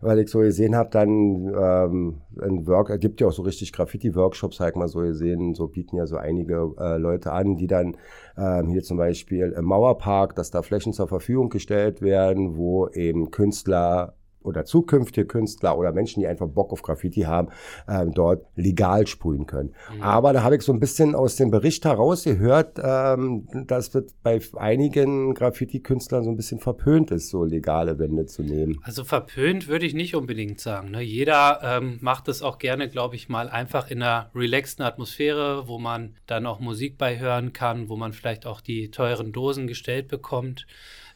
weil 0.00 0.18
ich 0.18 0.30
so 0.30 0.38
gesehen 0.38 0.74
habe, 0.74 0.88
dann 0.90 1.08
ähm, 1.54 2.22
ein 2.40 2.66
Work, 2.66 2.98
gibt 3.00 3.20
ja 3.20 3.26
auch 3.26 3.32
so 3.32 3.42
richtig 3.42 3.72
Graffiti-Workshops, 3.72 4.58
halt 4.58 4.76
mal 4.76 4.88
so 4.88 5.00
gesehen, 5.00 5.54
so 5.54 5.68
bieten 5.68 5.96
ja 5.96 6.06
so 6.06 6.16
einige 6.16 6.72
äh, 6.78 6.96
Leute 6.96 7.32
an, 7.32 7.56
die 7.56 7.66
dann 7.66 7.96
ähm, 8.38 8.68
hier 8.68 8.82
zum 8.82 8.96
Beispiel 8.96 9.54
im 9.56 9.66
Mauerpark, 9.66 10.34
dass 10.36 10.50
da 10.50 10.62
Flächen 10.62 10.94
zur 10.94 11.06
Verfügung 11.08 11.50
gestellt 11.50 12.00
werden, 12.00 12.56
wo 12.56 12.88
eben 12.88 13.30
Künstler 13.30 14.14
oder 14.42 14.64
zukünftige 14.64 15.26
Künstler 15.26 15.76
oder 15.76 15.92
Menschen, 15.92 16.20
die 16.20 16.26
einfach 16.26 16.48
Bock 16.48 16.72
auf 16.72 16.82
Graffiti 16.82 17.22
haben, 17.22 17.48
ähm, 17.88 18.12
dort 18.12 18.46
legal 18.56 19.06
sprühen 19.06 19.46
können. 19.46 19.74
Mhm. 19.94 20.02
Aber 20.02 20.32
da 20.32 20.42
habe 20.42 20.56
ich 20.56 20.62
so 20.62 20.72
ein 20.72 20.80
bisschen 20.80 21.14
aus 21.14 21.36
dem 21.36 21.50
Bericht 21.50 21.84
heraus 21.84 22.24
gehört, 22.24 22.78
ähm, 22.82 23.46
dass 23.66 23.90
das 23.90 24.04
bei 24.22 24.40
einigen 24.56 25.34
Graffiti-Künstlern 25.34 26.24
so 26.24 26.30
ein 26.30 26.36
bisschen 26.36 26.60
verpönt 26.60 27.10
ist, 27.10 27.30
so 27.30 27.44
legale 27.44 27.98
Wände 27.98 28.26
zu 28.26 28.42
nehmen. 28.42 28.80
Also 28.82 29.04
verpönt 29.04 29.68
würde 29.68 29.86
ich 29.86 29.94
nicht 29.94 30.14
unbedingt 30.14 30.60
sagen. 30.60 30.90
Ne? 30.90 31.02
Jeder 31.02 31.60
ähm, 31.62 31.98
macht 32.00 32.28
es 32.28 32.42
auch 32.42 32.58
gerne, 32.58 32.88
glaube 32.88 33.16
ich, 33.16 33.28
mal 33.28 33.48
einfach 33.48 33.90
in 33.90 34.02
einer 34.02 34.30
relaxten 34.34 34.84
Atmosphäre, 34.84 35.68
wo 35.68 35.78
man 35.78 36.14
dann 36.26 36.46
auch 36.46 36.60
Musik 36.60 36.98
beihören 36.98 37.52
kann, 37.52 37.88
wo 37.88 37.96
man 37.96 38.12
vielleicht 38.12 38.46
auch 38.46 38.60
die 38.60 38.90
teuren 38.90 39.32
Dosen 39.32 39.66
gestellt 39.66 40.08
bekommt. 40.08 40.66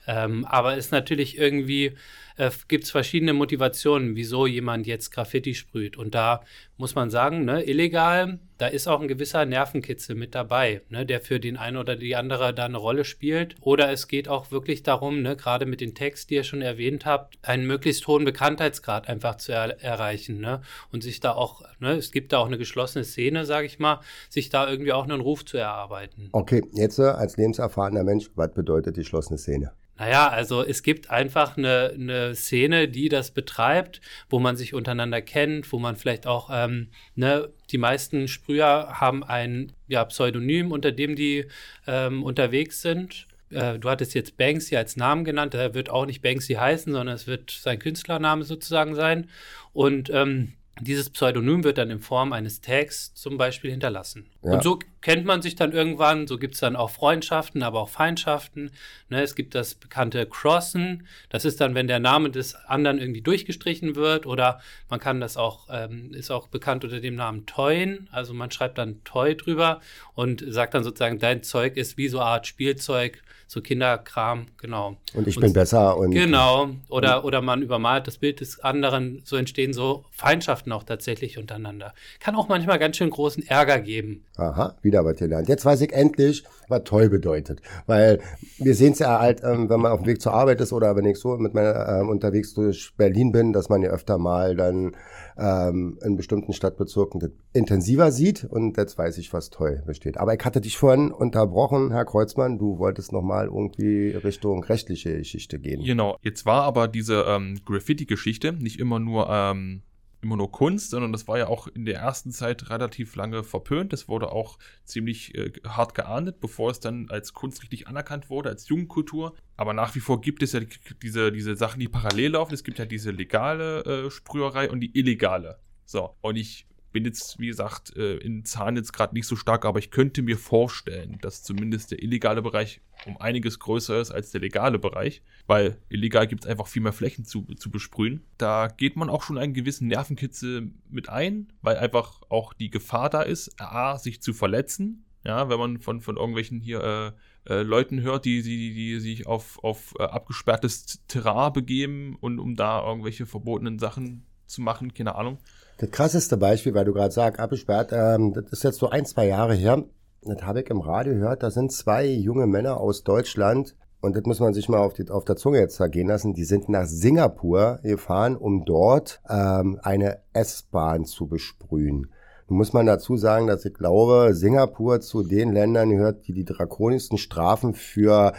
Ähm, 0.07 0.45
aber 0.45 0.77
ist 0.77 0.93
natürlich 0.93 1.39
irgendwie 1.39 1.93
äh, 2.37 2.51
gibt 2.69 2.85
es 2.85 2.91
verschiedene 2.91 3.33
Motivationen, 3.33 4.17
wieso 4.17 4.47
jemand 4.47 4.87
jetzt 4.87 5.11
Graffiti 5.11 5.55
sprüht. 5.55 5.97
Und 5.97 6.15
da 6.15 6.43
muss 6.77 6.95
man 6.95 7.11
sagen, 7.11 7.45
ne, 7.45 7.63
illegal, 7.69 8.39
da 8.59 8.67
ist 8.67 8.89
auch 8.89 9.01
ein 9.01 9.09
gewisser 9.09 9.45
Nervenkitzel 9.45 10.17
mit 10.17 10.35
dabei, 10.35 10.83
ne, 10.89 11.07
der 11.07 11.21
für 11.21 11.39
den 11.39 11.57
einen 11.57 11.77
oder 11.77 11.97
die 11.97 12.17
andere 12.17 12.53
da 12.53 12.65
eine 12.65 12.79
Rolle 12.79 13.05
spielt. 13.05 13.57
Oder 13.61 13.91
es 13.91 14.09
geht 14.09 14.29
auch 14.29 14.51
wirklich 14.51 14.83
darum, 14.83 15.23
ne, 15.23 15.37
gerade 15.37 15.67
mit 15.67 15.81
den 15.81 15.95
Text, 15.95 16.31
die 16.31 16.35
ihr 16.35 16.45
schon 16.45 16.63
erwähnt 16.63 17.07
habt, 17.07 17.39
einen 17.43 17.67
möglichst 17.67 18.07
hohen 18.07 18.25
Bekanntheitsgrad 18.25 19.09
einfach 19.09 19.37
zu 19.37 19.53
er 19.53 19.83
erreichen. 19.83 20.41
Ne, 20.41 20.61
und 20.91 21.03
sich 21.03 21.21
da 21.21 21.33
auch, 21.33 21.63
ne, 21.79 21.93
es 21.93 22.11
gibt 22.11 22.33
da 22.33 22.39
auch 22.39 22.47
eine 22.47 22.59
geschlossene 22.59 23.05
Szene, 23.05 23.45
sage 23.45 23.67
ich 23.67 23.79
mal, 23.79 24.01
sich 24.29 24.49
da 24.51 24.69
irgendwie 24.69 24.93
auch 24.93 25.05
einen 25.05 25.21
Ruf 25.21 25.45
zu 25.45 25.57
erarbeiten. 25.57 26.29
Okay, 26.33 26.63
jetzt 26.73 26.99
äh, 26.99 27.03
als 27.03 27.37
lebenserfahrener 27.37 28.05
Mensch, 28.05 28.31
was 28.35 28.53
bedeutet 28.53 28.97
die 28.97 29.03
geschlossene 29.03 29.39
Szene? 29.39 29.73
Naja, 29.97 30.29
also 30.29 30.65
es 30.65 30.83
gibt 30.83 31.11
einfach 31.11 31.57
eine, 31.57 31.93
eine 31.95 32.24
Szene, 32.33 32.89
die 32.89 33.09
das 33.09 33.33
betreibt, 33.33 34.01
wo 34.31 34.39
man 34.39 34.57
sich 34.57 34.73
untereinander 34.73 35.21
kennt, 35.21 35.71
wo 35.73 35.79
man 35.79 35.97
vielleicht 35.97 36.27
auch, 36.27 36.49
ähm, 36.53 36.89
ne, 37.15 37.51
die 37.71 37.79
meisten 37.79 38.29
Sprüher 38.29 39.01
haben 39.01 39.23
ein 39.23 39.73
ja, 39.89 40.05
Pseudonym, 40.05 40.73
unter 40.73 40.93
dem 40.93 41.17
die 41.17 41.47
ähm, 41.87 42.23
unterwegs 42.23 42.81
sind. 42.81 43.27
Äh, 43.51 43.79
du 43.79 43.91
hattest 43.91 44.15
jetzt 44.15 44.37
Banksy 44.37 44.77
als 44.77 44.97
Namen 44.97 45.25
genannt, 45.25 45.55
er 45.55 45.75
wird 45.75 45.91
auch 45.91 46.07
nicht 46.07 46.23
Banksy 46.23 46.55
heißen, 46.55 46.93
sondern 46.93 47.15
es 47.15 47.27
wird 47.27 47.51
sein 47.51 47.79
Künstlername 47.79 48.45
sozusagen 48.45 48.95
sein. 48.95 49.29
Und 49.73 50.09
ähm, 50.11 50.55
dieses 50.81 51.11
Pseudonym 51.11 51.63
wird 51.63 51.79
dann 51.79 51.91
in 51.91 52.01
Form 52.01 52.33
eines 52.33 52.61
Tags 52.61 53.15
zum 53.15 53.39
Beispiel 53.39 53.71
hinterlassen. 53.71 54.27
Ja. 54.43 54.53
Und 54.53 54.63
so 54.63 54.79
kennt 55.05 55.27
man 55.27 55.43
sich 55.43 55.55
dann 55.55 55.73
irgendwann, 55.73 56.27
so 56.27 56.39
gibt 56.39 56.55
es 56.55 56.61
dann 56.61 56.77
auch 56.77 56.89
Freundschaften, 56.89 57.63
aber 57.63 57.81
auch 57.81 57.91
Feindschaften. 57.91 58.71
Ne, 59.11 59.23
es 59.23 59.35
gibt 59.35 59.55
das 59.55 59.75
bekannte 59.75 60.25
Crossen, 60.25 61.07
das 61.29 61.45
ist 61.45 61.61
dann, 61.61 61.75
wenn 61.75 61.89
der 61.89 61.99
Name 61.99 62.31
des 62.31 62.55
anderen 62.55 62.99
irgendwie 62.99 63.21
durchgestrichen 63.21 63.97
wird 63.97 64.25
oder 64.25 64.63
man 64.89 65.01
kann 65.01 65.21
das 65.21 65.37
auch, 65.37 65.69
ähm, 65.71 66.15
ist 66.15 66.31
auch 66.31 66.49
bekannt 66.49 66.85
unter 66.85 67.01
dem 67.01 67.17
Namen 67.17 67.45
Toyen, 67.45 68.09
also 68.13 68.33
man 68.33 68.51
schreibt 68.51 68.79
dann 68.79 69.05
Toy 69.05 69.37
drüber 69.37 69.81
und 70.15 70.43
sagt 70.49 70.73
dann 70.73 70.85
sozusagen, 70.85 71.19
dein 71.19 71.43
Zeug 71.43 71.77
ist 71.77 71.99
wie 71.99 72.09
so 72.09 72.19
eine 72.19 72.29
Art 72.29 72.47
Spielzeug, 72.47 73.23
so 73.47 73.61
Kinderkram, 73.61 74.47
genau. 74.59 74.97
Und 75.13 75.29
ich 75.29 75.37
und, 75.37 75.43
bin 75.43 75.53
besser 75.53 75.97
und. 75.97 76.11
Genau, 76.11 76.71
oder, 76.89 77.25
oder 77.25 77.41
man 77.41 77.63
übermalt 77.63 78.07
das 78.07 78.19
Bild 78.19 78.41
des 78.41 78.61
anderen, 78.61 79.23
so 79.25 79.37
entstehen 79.37 79.73
so 79.73 80.05
Feindschaften 80.11 80.73
auch 80.73 80.83
tatsächlich 80.83 81.39
untereinander. 81.39 81.95
Kann 82.21 82.37
auch 82.37 82.49
manchmal 82.49 82.79
ganz 82.79 82.97
schön 82.97 83.11
großen 83.11 83.47
Ärger 83.47 83.81
geben. 83.81 84.25
Aha, 84.37 84.77
wieder 84.83 84.94
was 85.03 85.17
gelernt. 85.17 85.49
Jetzt 85.49 85.65
weiß 85.65 85.81
ich 85.81 85.93
endlich, 85.93 86.45
was 86.69 86.85
toll 86.85 87.09
bedeutet. 87.09 87.61
Weil 87.87 88.21
wir 88.59 88.75
sehen 88.75 88.93
es 88.93 88.99
ja 88.99 89.19
halt, 89.19 89.43
ähm, 89.43 89.71
wenn 89.71 89.81
man 89.81 89.93
auf 89.93 90.01
dem 90.01 90.07
Weg 90.07 90.21
zur 90.21 90.35
Arbeit 90.35 90.61
ist 90.61 90.73
oder 90.73 90.95
wenn 90.97 91.07
ich 91.07 91.19
so 91.19 91.37
mit 91.39 91.55
meiner 91.55 92.01
ähm, 92.01 92.09
unterwegs 92.09 92.53
durch 92.53 92.93
Berlin 92.97 93.33
bin, 93.33 93.53
dass 93.53 93.69
man 93.69 93.83
ja 93.83 93.91
öfter 93.91 94.19
mal 94.19 94.55
dann 94.55 94.93
ähm, 95.39 95.99
in 96.05 96.17
bestimmten 96.17 96.53
Stadtbezirken 96.53 97.33
intensiver 97.53 98.13
sieht 98.13 98.45
und 98.45 98.77
jetzt 98.77 98.99
weiß 98.99 99.19
ich, 99.19 99.33
was 99.33 99.51
toll 99.51 99.83
besteht. 99.87 100.19
Aber 100.19 100.35
ich 100.35 100.45
hatte 100.45 100.61
dich 100.61 100.79
vorhin 100.79 101.11
unterbrochen, 101.11 101.91
Herr 101.91 102.05
Kreuzmann, 102.05 102.59
du 102.59 102.79
wolltest 102.79 103.13
nochmal 103.13 103.47
irgendwie 103.47 104.11
Richtung 104.11 104.63
rechtliche 104.65 105.19
Geschichte 105.19 105.59
gehen. 105.59 105.83
Genau, 105.83 106.17
jetzt 106.23 106.47
war 106.47 106.63
aber 106.63 106.89
diese 106.89 107.25
ähm, 107.27 107.59
Graffiti-Geschichte 107.65 108.53
nicht 108.53 108.79
immer 108.79 108.99
nur 108.99 109.29
ähm, 109.31 109.83
immer 110.25 110.37
nur 110.37 110.51
Kunst, 110.51 110.91
sondern 110.91 111.13
das 111.13 111.29
war 111.29 111.39
ja 111.39 111.47
auch 111.47 111.69
in 111.69 111.85
der 111.85 111.99
ersten 112.01 112.33
Zeit 112.33 112.71
relativ 112.71 113.15
lange 113.15 113.45
verpönt. 113.45 113.93
Das 113.93 114.09
wurde 114.09 114.33
auch 114.33 114.59
ziemlich 114.85 115.35
äh, 115.35 115.53
hart 115.67 115.95
geahndet, 115.95 116.41
bevor 116.41 116.71
es 116.71 116.81
dann 116.81 117.09
als 117.11 117.35
Kunst 117.35 117.63
richtig 117.63 117.87
anerkannt 117.87 118.31
wurde, 118.31 118.49
als 118.49 118.69
Jugendkultur. 118.69 119.35
Aber 119.57 119.73
nach 119.73 119.95
wie 119.95 120.01
vor 120.01 120.21
gibt 120.21 120.43
es 120.43 120.53
ja 120.53 120.61
die, 120.61 120.69
diese, 121.03 121.31
diese 121.31 121.55
Sachen, 121.55 121.79
die 121.79 121.89
parallel 121.89 122.33
laufen. 122.33 122.55
Es 122.55 122.65
gibt 122.65 122.79
ja 122.79 122.87
diese 122.87 123.11
legale 123.11 123.85
äh, 123.85 124.11
Sprüherei 124.11 124.71
und 124.71 124.81
die 124.81 124.99
illegale. 124.99 125.59
So, 125.85 126.17
und 126.23 126.37
ich 126.37 126.67
bin 126.95 127.05
jetzt, 127.05 127.41
wie 127.41 127.49
gesagt, 127.49 127.95
äh, 127.97 128.19
in 128.19 128.45
Zahn 128.45 128.77
jetzt 128.77 128.93
gerade 128.93 129.15
nicht 129.15 129.27
so 129.27 129.35
stark, 129.35 129.65
aber 129.65 129.81
ich 129.81 129.91
könnte 129.91 130.23
mir 130.23 130.39
vorstellen, 130.39 131.19
dass 131.21 131.43
zumindest 131.43 131.91
der 131.91 132.03
illegale 132.03 132.41
Bereich 132.41 132.81
um 133.05 133.17
einiges 133.21 133.59
größer 133.59 134.01
ist 134.01 134.13
als 134.13 134.31
der 134.31 134.41
legale 134.41 134.79
Bereich, 134.79 135.21
weil 135.49 135.77
illegal 135.89 136.29
gibt 136.29 136.45
es 136.45 136.51
einfach 136.51 136.69
viel 136.69 136.83
mehr 136.83 136.93
Flächen 136.93 137.25
zu, 137.25 137.43
zu 137.57 137.73
besprühen. 137.73 138.25
Da 138.39 138.69
geht 138.69 138.95
man 138.95 139.11
auch 139.11 139.25
schon 139.25 139.39
einen 139.39 139.55
gewissen 139.55 139.89
Nervenkitzel 139.89 140.71
mit 140.89 141.09
ein, 141.09 141.53
weil 141.63 141.79
einfach 141.79 142.23
auch 142.29 142.53
die 142.53 142.71
Gefahr 142.71 143.11
da 143.11 143.23
ist, 143.23 143.61
A, 143.61 143.99
sich 143.99 144.23
zu 144.23 144.33
verletzen, 144.33 145.05
ja, 145.25 145.49
wenn 145.49 145.59
man 145.59 145.81
von, 145.81 146.01
von 146.01 146.17
irgendwelchen 146.17 146.61
hier 146.61 147.15
äh, 147.49 147.53
äh, 147.53 147.63
Leuten 147.63 148.03
hört, 148.03 148.25
die, 148.25 148.43
die, 148.43 148.73
die 148.73 149.01
sich 149.01 149.27
auf, 149.27 149.59
auf 149.65 149.95
äh, 149.99 150.05
abgesperrtes 150.05 151.03
Terrain 151.09 151.53
begeben 151.53 152.17
und 152.21 152.39
um 152.39 152.55
da 152.55 152.87
irgendwelche 152.87 153.27
verbotenen 153.27 153.81
Sachen 153.81 154.27
zu 154.47 154.63
machen, 154.63 154.95
keine 154.95 155.17
Ahnung. 155.17 155.39
Das 155.79 155.91
krasseste 155.91 156.37
Beispiel, 156.37 156.75
weil 156.75 156.85
du 156.85 156.93
gerade 156.93 157.13
sagst, 157.13 157.41
abgesperrt, 157.41 157.91
ähm, 157.93 158.33
das 158.33 158.53
ist 158.53 158.65
jetzt 158.65 158.79
so 158.79 158.91
ein, 158.91 159.05
zwei 159.07 159.27
Jahre 159.27 159.55
her. 159.55 159.85
Das 160.23 160.43
habe 160.43 160.61
ich 160.61 160.71
im 160.71 160.81
Radio 160.81 161.15
gehört, 161.15 161.43
da 161.43 161.51
sind 161.51 161.73
zwei 161.73 162.07
junge 162.07 162.47
Männer 162.47 162.79
aus 162.79 163.03
Deutschland, 163.03 163.75
und 164.05 164.15
das 164.17 164.25
muss 164.25 164.39
man 164.39 164.53
sich 164.53 164.69
mal 164.69 164.81
auf, 164.81 164.93
die, 164.93 165.09
auf 165.09 165.25
der 165.25 165.37
Zunge 165.37 165.59
jetzt 165.59 165.77
zergehen 165.77 166.09
lassen, 166.09 166.35
die 166.35 166.45
sind 166.45 166.69
nach 166.69 166.85
Singapur 166.85 167.79
gefahren, 167.83 168.37
um 168.37 168.67
dort 168.67 169.23
ähm, 169.31 169.81
eine 169.83 170.19
S-Bahn 170.35 171.07
zu 171.07 171.27
besprühen. 171.27 172.11
Nun 172.47 172.59
muss 172.59 172.75
man 172.75 172.85
dazu 172.85 173.17
sagen, 173.17 173.47
dass 173.47 173.65
ich 173.65 173.73
glaube, 173.73 174.35
Singapur 174.35 175.01
zu 175.01 175.23
den 175.23 175.53
Ländern 175.53 175.89
gehört, 175.89 176.29
die 176.29 176.35
die 176.35 176.45
drakonischsten 176.45 177.17
Strafen 177.17 177.73
für 177.73 178.35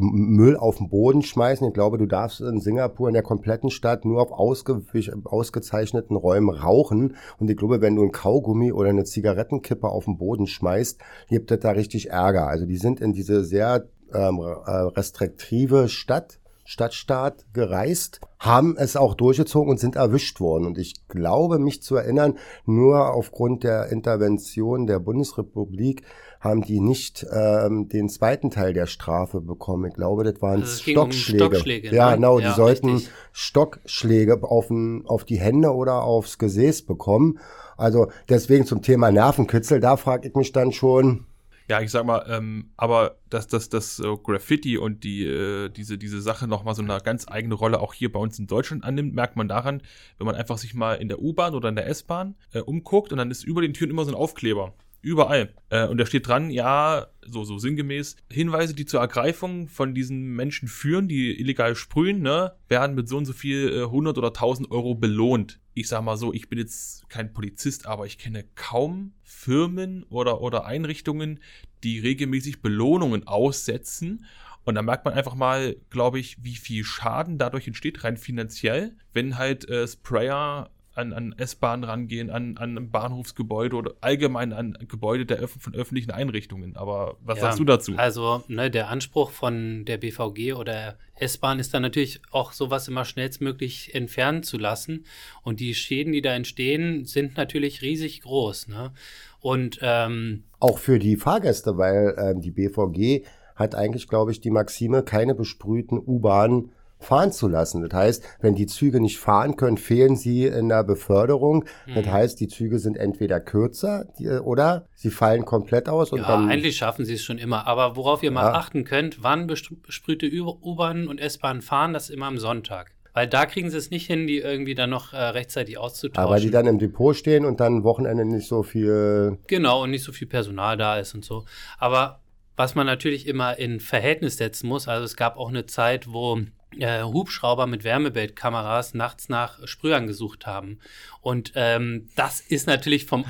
Müll 0.00 0.56
auf 0.56 0.76
den 0.76 0.88
Boden 0.88 1.22
schmeißen. 1.22 1.66
Ich 1.66 1.74
glaube, 1.74 1.98
du 1.98 2.06
darfst 2.06 2.40
in 2.40 2.60
Singapur 2.60 3.08
in 3.08 3.14
der 3.14 3.24
kompletten 3.24 3.68
Stadt 3.68 4.04
nur 4.04 4.22
auf 4.22 4.30
ausge 4.30 4.80
ausgezeichneten 5.24 6.16
Räumen 6.16 6.50
rauchen. 6.50 7.16
Und 7.38 7.50
ich 7.50 7.56
glaube, 7.56 7.80
wenn 7.80 7.96
du 7.96 8.04
ein 8.04 8.12
Kaugummi 8.12 8.70
oder 8.70 8.90
eine 8.90 9.04
Zigarettenkippe 9.04 9.88
auf 9.88 10.04
den 10.04 10.16
Boden 10.16 10.46
schmeißt, 10.46 11.00
gibt 11.28 11.50
es 11.50 11.58
da 11.58 11.72
richtig 11.72 12.10
Ärger. 12.10 12.46
Also 12.46 12.64
die 12.64 12.76
sind 12.76 13.00
in 13.00 13.12
diese 13.12 13.42
sehr 13.42 13.88
ähm, 14.14 14.38
äh, 14.38 14.70
restriktive 14.70 15.88
Stadt 15.88 16.38
Stadtstaat 16.68 17.46
gereist, 17.54 18.20
haben 18.38 18.76
es 18.76 18.94
auch 18.94 19.14
durchgezogen 19.14 19.70
und 19.70 19.80
sind 19.80 19.96
erwischt 19.96 20.38
worden. 20.38 20.66
Und 20.66 20.76
ich 20.76 21.08
glaube, 21.08 21.58
mich 21.58 21.82
zu 21.82 21.96
erinnern, 21.96 22.36
nur 22.66 23.14
aufgrund 23.14 23.64
der 23.64 23.86
Intervention 23.86 24.86
der 24.86 24.98
Bundesrepublik 24.98 26.02
haben 26.40 26.62
die 26.62 26.80
nicht 26.80 27.26
ähm, 27.32 27.88
den 27.88 28.08
zweiten 28.08 28.50
Teil 28.50 28.72
der 28.72 28.86
Strafe 28.86 29.40
bekommen. 29.40 29.86
Ich 29.86 29.94
glaube, 29.94 30.24
das 30.24 30.40
waren 30.40 30.62
also 30.62 30.82
Stockschläge. 30.82 31.44
Um 31.44 31.50
Stockschläge. 31.50 31.94
Ja, 31.94 32.10
ne? 32.10 32.16
genau, 32.16 32.38
ja, 32.38 32.50
die 32.50 32.56
sollten 32.56 32.94
richtig. 32.94 33.12
Stockschläge 33.32 34.42
auf, 34.42 34.70
ein, 34.70 35.04
auf 35.06 35.24
die 35.24 35.38
Hände 35.38 35.74
oder 35.74 36.02
aufs 36.02 36.38
Gesäß 36.38 36.82
bekommen. 36.82 37.38
Also 37.76 38.10
deswegen 38.28 38.66
zum 38.66 38.82
Thema 38.82 39.10
Nervenkitzel, 39.10 39.80
da 39.80 39.96
frage 39.96 40.28
ich 40.28 40.34
mich 40.34 40.52
dann 40.52 40.72
schon, 40.72 41.26
ja, 41.68 41.82
ich 41.82 41.90
sag 41.90 42.06
mal, 42.06 42.24
ähm, 42.28 42.70
aber 42.78 43.18
dass 43.28 43.46
das, 43.46 43.68
das 43.68 43.96
so 43.96 44.16
Graffiti 44.16 44.78
und 44.78 45.04
die, 45.04 45.26
äh, 45.26 45.68
diese, 45.68 45.98
diese 45.98 46.22
Sache 46.22 46.48
nochmal 46.48 46.74
so 46.74 46.82
eine 46.82 46.98
ganz 47.02 47.26
eigene 47.28 47.54
Rolle 47.54 47.80
auch 47.80 47.92
hier 47.92 48.10
bei 48.10 48.18
uns 48.18 48.38
in 48.38 48.46
Deutschland 48.46 48.84
annimmt, 48.84 49.14
merkt 49.14 49.36
man 49.36 49.48
daran, 49.48 49.82
wenn 50.16 50.26
man 50.26 50.34
einfach 50.34 50.56
sich 50.56 50.72
mal 50.72 50.94
in 50.94 51.08
der 51.08 51.20
U-Bahn 51.20 51.54
oder 51.54 51.68
in 51.68 51.76
der 51.76 51.86
S-Bahn 51.86 52.36
äh, 52.52 52.60
umguckt 52.60 53.12
und 53.12 53.18
dann 53.18 53.30
ist 53.30 53.44
über 53.44 53.60
den 53.60 53.74
Türen 53.74 53.90
immer 53.90 54.06
so 54.06 54.10
ein 54.10 54.14
Aufkleber. 54.14 54.72
Überall. 55.00 55.54
Äh, 55.70 55.86
und 55.86 55.98
da 55.98 56.06
steht 56.06 56.26
dran, 56.26 56.50
ja, 56.50 57.06
so, 57.22 57.44
so 57.44 57.58
sinngemäß, 57.58 58.16
Hinweise, 58.30 58.74
die 58.74 58.84
zur 58.84 59.00
Ergreifung 59.00 59.68
von 59.68 59.94
diesen 59.94 60.34
Menschen 60.34 60.66
führen, 60.66 61.08
die 61.08 61.38
illegal 61.40 61.76
sprühen, 61.76 62.20
ne, 62.20 62.54
werden 62.68 62.96
mit 62.96 63.08
so 63.08 63.16
und 63.16 63.24
so 63.24 63.32
viel 63.32 63.72
äh, 63.72 63.82
100 63.84 64.18
oder 64.18 64.28
1000 64.28 64.70
Euro 64.70 64.94
belohnt. 64.94 65.60
Ich 65.74 65.88
sag 65.88 66.02
mal 66.02 66.16
so, 66.16 66.32
ich 66.32 66.48
bin 66.48 66.58
jetzt 66.58 67.08
kein 67.08 67.32
Polizist, 67.32 67.86
aber 67.86 68.06
ich 68.06 68.18
kenne 68.18 68.44
kaum 68.56 69.12
Firmen 69.22 70.02
oder, 70.04 70.40
oder 70.40 70.64
Einrichtungen, 70.64 71.40
die 71.84 72.00
regelmäßig 72.00 72.60
Belohnungen 72.60 73.26
aussetzen. 73.26 74.26
Und 74.64 74.74
da 74.74 74.82
merkt 74.82 75.04
man 75.04 75.14
einfach 75.14 75.34
mal, 75.34 75.76
glaube 75.90 76.18
ich, 76.18 76.42
wie 76.42 76.56
viel 76.56 76.84
Schaden 76.84 77.38
dadurch 77.38 77.68
entsteht, 77.68 78.02
rein 78.02 78.16
finanziell, 78.16 78.96
wenn 79.12 79.38
halt 79.38 79.68
äh, 79.68 79.86
Sprayer 79.86 80.70
an, 80.98 81.12
an 81.12 81.34
S-Bahnen 81.38 81.84
rangehen, 81.84 82.28
an, 82.28 82.58
an 82.58 82.76
ein 82.76 82.90
Bahnhofsgebäude 82.90 83.76
oder 83.76 83.94
allgemein 84.00 84.52
an 84.52 84.76
Gebäude 84.88 85.24
der 85.24 85.42
Öf 85.42 85.56
von 85.58 85.74
öffentlichen 85.74 86.10
Einrichtungen. 86.10 86.76
Aber 86.76 87.16
was 87.22 87.38
ja, 87.38 87.44
sagst 87.44 87.60
du 87.60 87.64
dazu? 87.64 87.94
Also 87.96 88.42
ne, 88.48 88.70
der 88.70 88.88
Anspruch 88.88 89.30
von 89.30 89.84
der 89.84 89.96
BVG 89.98 90.54
oder 90.54 90.98
S-Bahn 91.14 91.58
ist 91.58 91.72
dann 91.72 91.82
natürlich 91.82 92.20
auch 92.30 92.52
sowas 92.52 92.88
immer 92.88 93.04
schnellstmöglich 93.04 93.94
entfernen 93.94 94.42
zu 94.42 94.58
lassen. 94.58 95.04
Und 95.42 95.60
die 95.60 95.74
Schäden, 95.74 96.12
die 96.12 96.22
da 96.22 96.34
entstehen, 96.34 97.04
sind 97.04 97.36
natürlich 97.36 97.82
riesig 97.82 98.22
groß. 98.22 98.68
Ne? 98.68 98.92
Und 99.40 99.78
ähm, 99.82 100.44
auch 100.58 100.78
für 100.78 100.98
die 100.98 101.16
Fahrgäste, 101.16 101.78
weil 101.78 102.14
ähm, 102.18 102.40
die 102.40 102.50
BVG 102.50 103.24
hat 103.54 103.74
eigentlich, 103.74 104.08
glaube 104.08 104.32
ich, 104.32 104.40
die 104.40 104.50
Maxime, 104.50 105.02
keine 105.02 105.34
besprühten 105.34 105.98
U-Bahnen 105.98 106.70
fahren 106.98 107.32
zu 107.32 107.48
lassen. 107.48 107.86
Das 107.88 107.92
heißt, 107.92 108.24
wenn 108.40 108.54
die 108.54 108.66
Züge 108.66 109.00
nicht 109.00 109.18
fahren 109.18 109.56
können, 109.56 109.76
fehlen 109.76 110.16
sie 110.16 110.46
in 110.46 110.68
der 110.68 110.84
Beförderung. 110.84 111.64
Mhm. 111.86 111.94
Das 111.94 112.06
heißt, 112.06 112.40
die 112.40 112.48
Züge 112.48 112.78
sind 112.78 112.96
entweder 112.96 113.40
kürzer 113.40 114.06
die, 114.18 114.28
oder 114.28 114.86
sie 114.94 115.10
fallen 115.10 115.44
komplett 115.44 115.88
aus. 115.88 116.12
Und 116.12 116.20
ja, 116.20 116.28
dann, 116.28 116.48
eigentlich 116.48 116.76
schaffen 116.76 117.04
sie 117.04 117.14
es 117.14 117.22
schon 117.22 117.38
immer. 117.38 117.66
Aber 117.66 117.96
worauf 117.96 118.22
ihr 118.22 118.30
mal 118.30 118.52
achten 118.52 118.84
könnt, 118.84 119.22
wann 119.22 119.46
besprühte 119.46 120.28
U-Bahnen 120.30 121.08
und 121.08 121.20
S-Bahnen 121.20 121.62
fahren, 121.62 121.92
das 121.92 122.08
ist 122.08 122.14
immer 122.14 122.26
am 122.26 122.38
Sonntag. 122.38 122.92
Weil 123.14 123.26
da 123.26 123.46
kriegen 123.46 123.70
sie 123.70 123.76
es 123.76 123.90
nicht 123.90 124.06
hin, 124.06 124.26
die 124.26 124.38
irgendwie 124.38 124.74
dann 124.74 124.90
noch 124.90 125.12
äh, 125.12 125.16
rechtzeitig 125.16 125.78
auszutauschen. 125.78 126.24
Aber 126.24 126.38
die 126.38 126.50
dann 126.50 126.66
im 126.66 126.78
Depot 126.78 127.16
stehen 127.16 127.44
und 127.44 127.58
dann 127.58 127.82
Wochenende 127.82 128.24
nicht 128.24 128.46
so 128.46 128.62
viel. 128.62 129.38
Genau, 129.48 129.82
und 129.82 129.90
nicht 129.90 130.04
so 130.04 130.12
viel 130.12 130.28
Personal 130.28 130.76
da 130.76 130.98
ist 130.98 131.14
und 131.14 131.24
so. 131.24 131.44
Aber 131.78 132.20
was 132.56 132.74
man 132.74 132.86
natürlich 132.86 133.26
immer 133.26 133.58
in 133.58 133.80
Verhältnis 133.80 134.36
setzen 134.36 134.68
muss, 134.68 134.88
also 134.88 135.04
es 135.04 135.16
gab 135.16 135.36
auch 135.36 135.48
eine 135.48 135.66
Zeit, 135.66 136.12
wo 136.12 136.38
äh, 136.78 137.02
Hubschrauber 137.02 137.66
mit 137.66 137.84
Wärmebildkameras 137.84 138.94
nachts 138.94 139.28
nach 139.28 139.66
Sprühern 139.66 140.06
gesucht 140.06 140.46
haben. 140.46 140.78
Und 141.20 141.52
ähm, 141.54 142.08
das 142.16 142.40
ist 142.40 142.66
natürlich 142.66 143.06
vom, 143.06 143.24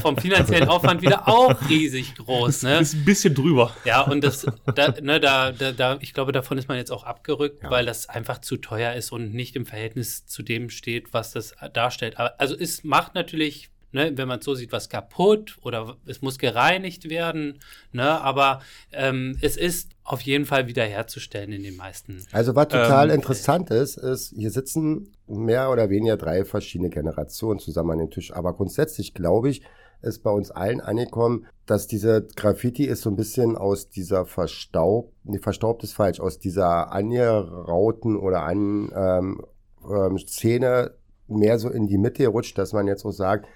vom 0.00 0.16
finanziellen 0.16 0.68
Aufwand 0.68 1.02
wieder 1.02 1.28
auch 1.28 1.68
riesig 1.68 2.14
groß. 2.16 2.62
Ne? 2.62 2.78
Ist 2.78 2.94
ein 2.94 3.04
bisschen 3.04 3.34
drüber. 3.34 3.74
Ja, 3.84 4.02
und 4.02 4.22
das, 4.22 4.46
da, 4.74 4.94
ne, 5.00 5.20
da, 5.20 5.52
da, 5.52 5.72
da, 5.72 5.98
ich 6.00 6.14
glaube, 6.14 6.32
davon 6.32 6.58
ist 6.58 6.68
man 6.68 6.76
jetzt 6.76 6.90
auch 6.90 7.04
abgerückt, 7.04 7.62
ja. 7.62 7.70
weil 7.70 7.86
das 7.86 8.08
einfach 8.08 8.38
zu 8.38 8.56
teuer 8.56 8.94
ist 8.94 9.12
und 9.12 9.34
nicht 9.34 9.56
im 9.56 9.66
Verhältnis 9.66 10.26
zu 10.26 10.42
dem 10.42 10.70
steht, 10.70 11.12
was 11.12 11.32
das 11.32 11.54
darstellt. 11.72 12.18
Also 12.18 12.56
es 12.56 12.84
macht 12.84 13.14
natürlich 13.14 13.70
ne, 13.94 14.12
wenn 14.16 14.28
man 14.28 14.40
so 14.40 14.54
sieht, 14.54 14.72
was 14.72 14.88
kaputt 14.88 15.56
oder 15.62 15.96
es 16.06 16.20
muss 16.20 16.38
gereinigt 16.38 17.08
werden, 17.08 17.60
ne, 17.92 18.20
aber 18.20 18.60
ähm, 18.92 19.38
es 19.40 19.56
ist 19.56 19.90
auf 20.02 20.20
jeden 20.20 20.44
Fall 20.44 20.66
wiederherzustellen 20.66 21.52
in 21.52 21.62
den 21.62 21.76
meisten. 21.76 22.22
Also 22.32 22.54
was 22.54 22.68
total 22.68 23.08
ähm, 23.08 23.16
interessant 23.16 23.70
ist, 23.70 23.96
ist, 23.96 24.34
hier 24.36 24.50
sitzen 24.50 25.12
mehr 25.26 25.70
oder 25.70 25.88
weniger 25.88 26.16
drei 26.16 26.44
verschiedene 26.44 26.90
Generationen 26.90 27.60
zusammen 27.60 27.92
an 27.92 27.98
den 27.98 28.10
Tisch, 28.10 28.32
aber 28.32 28.52
grundsätzlich 28.52 29.14
glaube 29.14 29.48
ich, 29.48 29.62
ist 30.02 30.22
bei 30.22 30.30
uns 30.30 30.50
allen 30.50 30.82
angekommen, 30.82 31.46
dass 31.64 31.86
diese 31.86 32.26
Graffiti 32.36 32.84
ist 32.84 33.00
so 33.00 33.10
ein 33.10 33.16
bisschen 33.16 33.56
aus 33.56 33.88
dieser 33.88 34.26
verstaubt, 34.26 35.14
nee, 35.24 35.38
verstaubt 35.38 35.82
ist 35.82 35.94
falsch, 35.94 36.20
aus 36.20 36.38
dieser 36.38 36.92
angerauten 36.92 38.16
oder 38.16 38.42
an 38.42 38.92
ähm, 38.94 39.46
ähm, 39.88 40.18
Szene 40.18 40.92
mehr 41.26 41.58
so 41.58 41.70
in 41.70 41.86
die 41.86 41.96
Mitte 41.96 42.26
rutscht, 42.26 42.58
dass 42.58 42.74
man 42.74 42.86
jetzt 42.86 43.06
auch 43.06 43.12
sagt, 43.12 43.46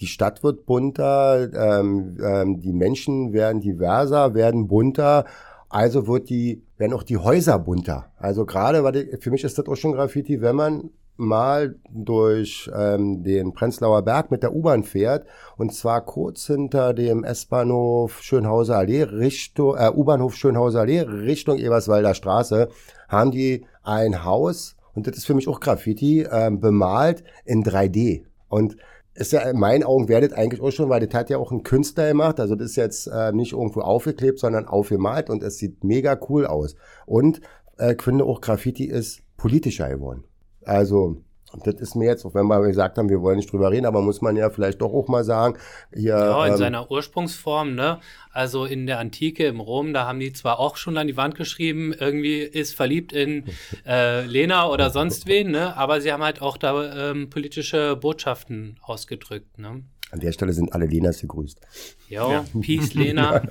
die 0.00 0.06
Stadt 0.06 0.42
wird 0.42 0.66
bunter, 0.66 1.48
ähm, 1.52 2.16
ähm, 2.22 2.60
die 2.60 2.72
Menschen 2.72 3.32
werden 3.32 3.60
diverser, 3.60 4.34
werden 4.34 4.68
bunter, 4.68 5.24
also 5.68 6.06
wird 6.06 6.30
die, 6.30 6.62
werden 6.76 6.92
auch 6.92 7.02
die 7.02 7.18
Häuser 7.18 7.58
bunter. 7.58 8.06
Also 8.16 8.46
gerade, 8.46 8.84
weil 8.84 9.18
für 9.20 9.30
mich 9.30 9.44
ist 9.44 9.58
das 9.58 9.66
auch 9.66 9.76
schon 9.76 9.92
Graffiti, 9.92 10.40
wenn 10.40 10.56
man 10.56 10.90
mal 11.18 11.74
durch 11.90 12.70
ähm, 12.74 13.24
den 13.24 13.52
Prenzlauer 13.52 14.02
Berg 14.02 14.30
mit 14.30 14.44
der 14.44 14.54
U-Bahn 14.54 14.84
fährt 14.84 15.26
und 15.56 15.74
zwar 15.74 16.00
kurz 16.04 16.46
hinter 16.46 16.94
dem 16.94 17.24
S-Bahnhof 17.24 18.22
Schönhauser 18.22 18.78
Allee 18.78 19.02
Richtung 19.02 19.76
äh, 19.76 19.90
U-Bahnhof 19.92 20.36
Schönhauser 20.36 20.82
Allee 20.82 21.00
Richtung 21.00 21.58
Eberswalder 21.58 22.14
Straße 22.14 22.68
haben 23.08 23.32
die 23.32 23.66
ein 23.82 24.24
Haus 24.24 24.76
und 24.94 25.08
das 25.08 25.16
ist 25.16 25.26
für 25.26 25.34
mich 25.34 25.48
auch 25.48 25.58
Graffiti 25.58 26.22
ähm, 26.30 26.60
bemalt 26.60 27.24
in 27.44 27.64
3D 27.64 28.22
und 28.48 28.76
ist 29.18 29.32
ja 29.32 29.40
in 29.40 29.58
meinen 29.58 29.84
Augen 29.84 30.08
werdet 30.08 30.32
eigentlich 30.32 30.60
auch 30.60 30.70
schon, 30.70 30.88
weil 30.88 31.04
das 31.04 31.18
hat 31.18 31.30
ja 31.30 31.38
auch 31.38 31.50
ein 31.50 31.64
Künstler 31.64 32.08
gemacht. 32.08 32.38
Also 32.38 32.54
das 32.54 32.70
ist 32.70 32.76
jetzt 32.76 33.06
äh, 33.08 33.32
nicht 33.32 33.52
irgendwo 33.52 33.80
aufgeklebt, 33.80 34.38
sondern 34.38 34.66
aufgemalt 34.66 35.28
und 35.28 35.42
es 35.42 35.58
sieht 35.58 35.82
mega 35.82 36.18
cool 36.28 36.46
aus. 36.46 36.76
Und 37.06 37.40
äh, 37.78 37.94
ich 37.94 38.02
finde 38.02 38.24
auch 38.24 38.40
Graffiti 38.40 38.84
ist 38.84 39.22
politischer 39.36 39.88
geworden. 39.88 40.24
Also 40.64 41.22
und 41.52 41.66
das 41.66 41.76
ist 41.76 41.94
mir 41.94 42.06
jetzt, 42.06 42.24
auch 42.26 42.34
wenn 42.34 42.46
wir 42.46 42.60
gesagt 42.66 42.98
haben, 42.98 43.08
wir 43.08 43.22
wollen 43.22 43.36
nicht 43.36 43.50
drüber 43.50 43.70
reden, 43.70 43.86
aber 43.86 44.02
muss 44.02 44.20
man 44.20 44.36
ja 44.36 44.50
vielleicht 44.50 44.82
doch 44.82 44.92
auch 44.92 45.08
mal 45.08 45.24
sagen, 45.24 45.58
hier. 45.94 46.10
Ja, 46.10 46.44
in 46.44 46.52
ähm, 46.52 46.58
seiner 46.58 46.90
Ursprungsform, 46.90 47.74
ne? 47.74 48.00
Also 48.30 48.66
in 48.66 48.86
der 48.86 48.98
Antike, 48.98 49.46
im 49.46 49.60
Rom, 49.60 49.94
da 49.94 50.06
haben 50.06 50.20
die 50.20 50.32
zwar 50.32 50.58
auch 50.58 50.76
schon 50.76 50.98
an 50.98 51.06
die 51.06 51.16
Wand 51.16 51.36
geschrieben, 51.36 51.94
irgendwie 51.98 52.38
ist 52.40 52.74
verliebt 52.74 53.12
in 53.12 53.44
äh, 53.86 54.26
Lena 54.26 54.68
oder 54.68 54.90
sonst 54.90 55.26
wen, 55.26 55.50
ne? 55.50 55.76
Aber 55.76 56.00
sie 56.00 56.12
haben 56.12 56.22
halt 56.22 56.42
auch 56.42 56.58
da 56.58 57.10
ähm, 57.10 57.30
politische 57.30 57.96
Botschaften 57.96 58.78
ausgedrückt, 58.82 59.58
ne? 59.58 59.84
An 60.10 60.20
der 60.20 60.32
Stelle 60.32 60.52
sind 60.52 60.72
alle 60.72 60.86
Lenas 60.86 61.20
gegrüßt. 61.20 61.60
Jo, 62.08 62.30
ja, 62.30 62.44
Peace, 62.60 62.94
Lena. 62.94 63.42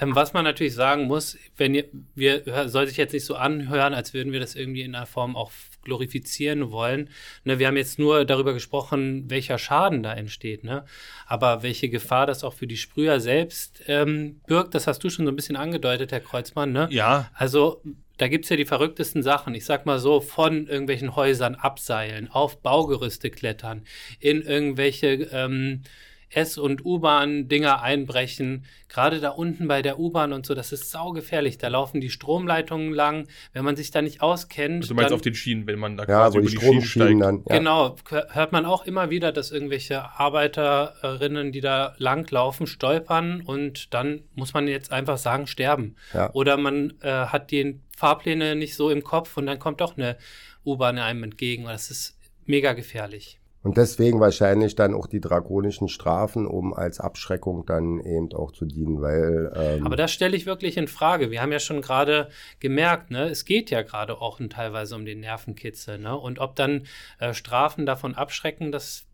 Ähm, 0.00 0.14
was 0.14 0.32
man 0.32 0.44
natürlich 0.44 0.74
sagen 0.74 1.06
muss, 1.06 1.36
wenn 1.56 1.74
ihr, 1.74 1.84
wir 2.14 2.68
soll 2.68 2.86
sich 2.86 2.96
jetzt 2.96 3.12
nicht 3.12 3.26
so 3.26 3.34
anhören, 3.34 3.94
als 3.94 4.14
würden 4.14 4.32
wir 4.32 4.40
das 4.40 4.54
irgendwie 4.54 4.82
in 4.82 4.94
einer 4.94 5.06
Form 5.06 5.36
auch 5.36 5.52
glorifizieren 5.84 6.70
wollen. 6.70 7.10
Ne, 7.44 7.58
wir 7.58 7.66
haben 7.66 7.76
jetzt 7.76 7.98
nur 7.98 8.24
darüber 8.24 8.52
gesprochen, 8.52 9.28
welcher 9.28 9.58
Schaden 9.58 10.02
da 10.02 10.12
entsteht, 10.12 10.64
ne? 10.64 10.84
Aber 11.26 11.62
welche 11.62 11.88
Gefahr 11.88 12.26
das 12.26 12.44
auch 12.44 12.54
für 12.54 12.66
die 12.66 12.76
Sprüher 12.76 13.20
selbst 13.20 13.82
ähm, 13.86 14.40
birgt, 14.46 14.74
das 14.74 14.86
hast 14.86 15.04
du 15.04 15.10
schon 15.10 15.26
so 15.26 15.32
ein 15.32 15.36
bisschen 15.36 15.56
angedeutet, 15.56 16.12
Herr 16.12 16.20
Kreuzmann, 16.20 16.72
ne? 16.72 16.88
Ja. 16.90 17.30
Also 17.34 17.82
da 18.16 18.28
gibt 18.28 18.44
es 18.44 18.48
ja 18.48 18.56
die 18.56 18.64
verrücktesten 18.64 19.22
Sachen. 19.22 19.54
Ich 19.54 19.64
sag 19.64 19.86
mal 19.86 19.98
so, 19.98 20.20
von 20.20 20.66
irgendwelchen 20.66 21.16
Häusern 21.16 21.54
abseilen, 21.54 22.30
auf 22.30 22.60
Baugerüste 22.60 23.30
klettern, 23.30 23.82
in 24.20 24.42
irgendwelche 24.42 25.28
ähm, 25.32 25.82
S- 26.30 26.58
und 26.58 26.84
U-Bahn-Dinger 26.84 27.82
einbrechen. 27.82 28.64
Gerade 28.88 29.20
da 29.20 29.30
unten 29.30 29.68
bei 29.68 29.82
der 29.82 29.98
U-Bahn 29.98 30.32
und 30.32 30.46
so, 30.46 30.54
das 30.54 30.72
ist 30.72 30.90
saugefährlich. 30.90 31.58
Da 31.58 31.68
laufen 31.68 32.00
die 32.00 32.10
Stromleitungen 32.10 32.92
lang. 32.92 33.26
Wenn 33.52 33.64
man 33.64 33.76
sich 33.76 33.90
da 33.90 34.02
nicht 34.02 34.22
auskennt. 34.22 34.82
Also 34.82 34.88
du 34.88 34.94
meinst 34.94 35.10
dann, 35.10 35.16
auf 35.16 35.22
den 35.22 35.34
Schienen, 35.34 35.66
wenn 35.66 35.78
man 35.78 35.96
da 35.96 36.04
ja, 36.04 36.08
quasi 36.08 36.36
wo 36.36 36.40
über 36.40 36.50
die, 36.50 36.56
die 36.56 36.64
Schienen 36.64 36.82
steigt. 36.82 37.20
Dann, 37.20 37.44
ja. 37.48 37.58
Genau, 37.58 37.96
hört 38.08 38.52
man 38.52 38.64
auch 38.66 38.86
immer 38.86 39.10
wieder, 39.10 39.32
dass 39.32 39.50
irgendwelche 39.50 40.02
Arbeiterinnen, 40.18 41.52
die 41.52 41.60
da 41.60 41.94
langlaufen, 41.98 42.66
stolpern 42.66 43.42
und 43.42 43.92
dann 43.94 44.22
muss 44.34 44.54
man 44.54 44.68
jetzt 44.68 44.92
einfach 44.92 45.18
sagen, 45.18 45.46
sterben. 45.46 45.96
Ja. 46.12 46.32
Oder 46.32 46.56
man 46.56 46.94
äh, 47.00 47.10
hat 47.10 47.50
die 47.50 47.80
Fahrpläne 47.96 48.56
nicht 48.56 48.74
so 48.74 48.90
im 48.90 49.02
Kopf 49.02 49.36
und 49.36 49.46
dann 49.46 49.58
kommt 49.58 49.80
doch 49.80 49.96
eine 49.96 50.16
U-Bahn 50.64 50.98
einem 50.98 51.22
entgegen. 51.24 51.64
Das 51.64 51.90
ist 51.90 52.16
mega 52.46 52.72
gefährlich. 52.72 53.38
Und 53.64 53.78
deswegen 53.78 54.20
wahrscheinlich 54.20 54.74
dann 54.74 54.92
auch 54.92 55.06
die 55.06 55.22
drakonischen 55.22 55.88
Strafen, 55.88 56.46
um 56.46 56.74
als 56.74 57.00
Abschreckung 57.00 57.64
dann 57.64 57.98
eben 57.98 58.30
auch 58.34 58.52
zu 58.52 58.66
dienen, 58.66 59.00
weil. 59.00 59.50
Ähm 59.56 59.86
Aber 59.86 59.96
das 59.96 60.12
stelle 60.12 60.36
ich 60.36 60.44
wirklich 60.44 60.76
in 60.76 60.86
Frage. 60.86 61.30
Wir 61.30 61.40
haben 61.40 61.50
ja 61.50 61.58
schon 61.58 61.80
gerade 61.80 62.28
gemerkt, 62.60 63.10
ne, 63.10 63.30
es 63.30 63.46
geht 63.46 63.70
ja 63.70 63.80
gerade 63.80 64.20
auch 64.20 64.38
teilweise 64.50 64.94
um 64.94 65.06
den 65.06 65.20
Nervenkitzel, 65.20 65.98
ne? 65.98 66.14
Und 66.14 66.40
ob 66.40 66.56
dann 66.56 66.86
äh, 67.18 67.32
Strafen 67.32 67.86
davon 67.86 68.14
abschrecken, 68.14 68.70
das 68.70 69.06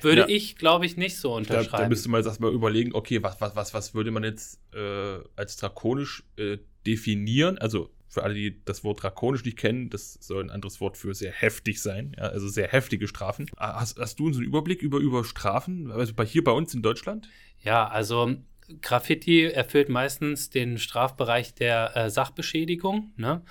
würde 0.00 0.22
ja. 0.22 0.28
ich, 0.28 0.56
glaube 0.56 0.84
ich, 0.84 0.96
nicht 0.96 1.18
so 1.18 1.32
unterschreiben. 1.34 1.70
Da, 1.70 1.78
da 1.78 1.88
müsste 1.88 2.08
man 2.08 2.18
jetzt 2.18 2.26
erstmal 2.26 2.52
überlegen, 2.52 2.94
okay, 2.94 3.22
was, 3.22 3.40
was, 3.40 3.54
was, 3.54 3.72
was 3.72 3.94
würde 3.94 4.10
man 4.10 4.24
jetzt 4.24 4.58
äh, 4.74 5.18
als 5.36 5.56
drakonisch 5.56 6.24
äh, 6.36 6.58
definieren? 6.84 7.56
Also 7.58 7.88
für 8.12 8.24
alle, 8.24 8.34
die 8.34 8.62
das 8.66 8.84
Wort 8.84 9.02
drakonisch 9.02 9.42
nicht 9.42 9.56
kennen, 9.56 9.88
das 9.88 10.18
soll 10.20 10.44
ein 10.44 10.50
anderes 10.50 10.82
Wort 10.82 10.98
für 10.98 11.14
sehr 11.14 11.32
heftig 11.32 11.80
sein, 11.80 12.14
ja, 12.18 12.24
also 12.24 12.46
sehr 12.46 12.68
heftige 12.68 13.08
Strafen. 13.08 13.46
Ah, 13.56 13.80
hast, 13.80 13.98
hast 13.98 14.20
du 14.20 14.30
so 14.30 14.38
einen 14.38 14.46
Überblick 14.46 14.82
über, 14.82 14.98
über 14.98 15.24
Strafen, 15.24 15.90
also 15.90 16.12
bei, 16.12 16.26
hier 16.26 16.44
bei 16.44 16.52
uns 16.52 16.74
in 16.74 16.82
Deutschland? 16.82 17.30
Ja, 17.62 17.88
also 17.88 18.36
Graffiti 18.82 19.44
erfüllt 19.44 19.88
meistens 19.88 20.50
den 20.50 20.76
Strafbereich 20.76 21.54
der 21.54 21.96
äh, 21.96 22.10
Sachbeschädigung. 22.10 23.12
Ne? 23.16 23.42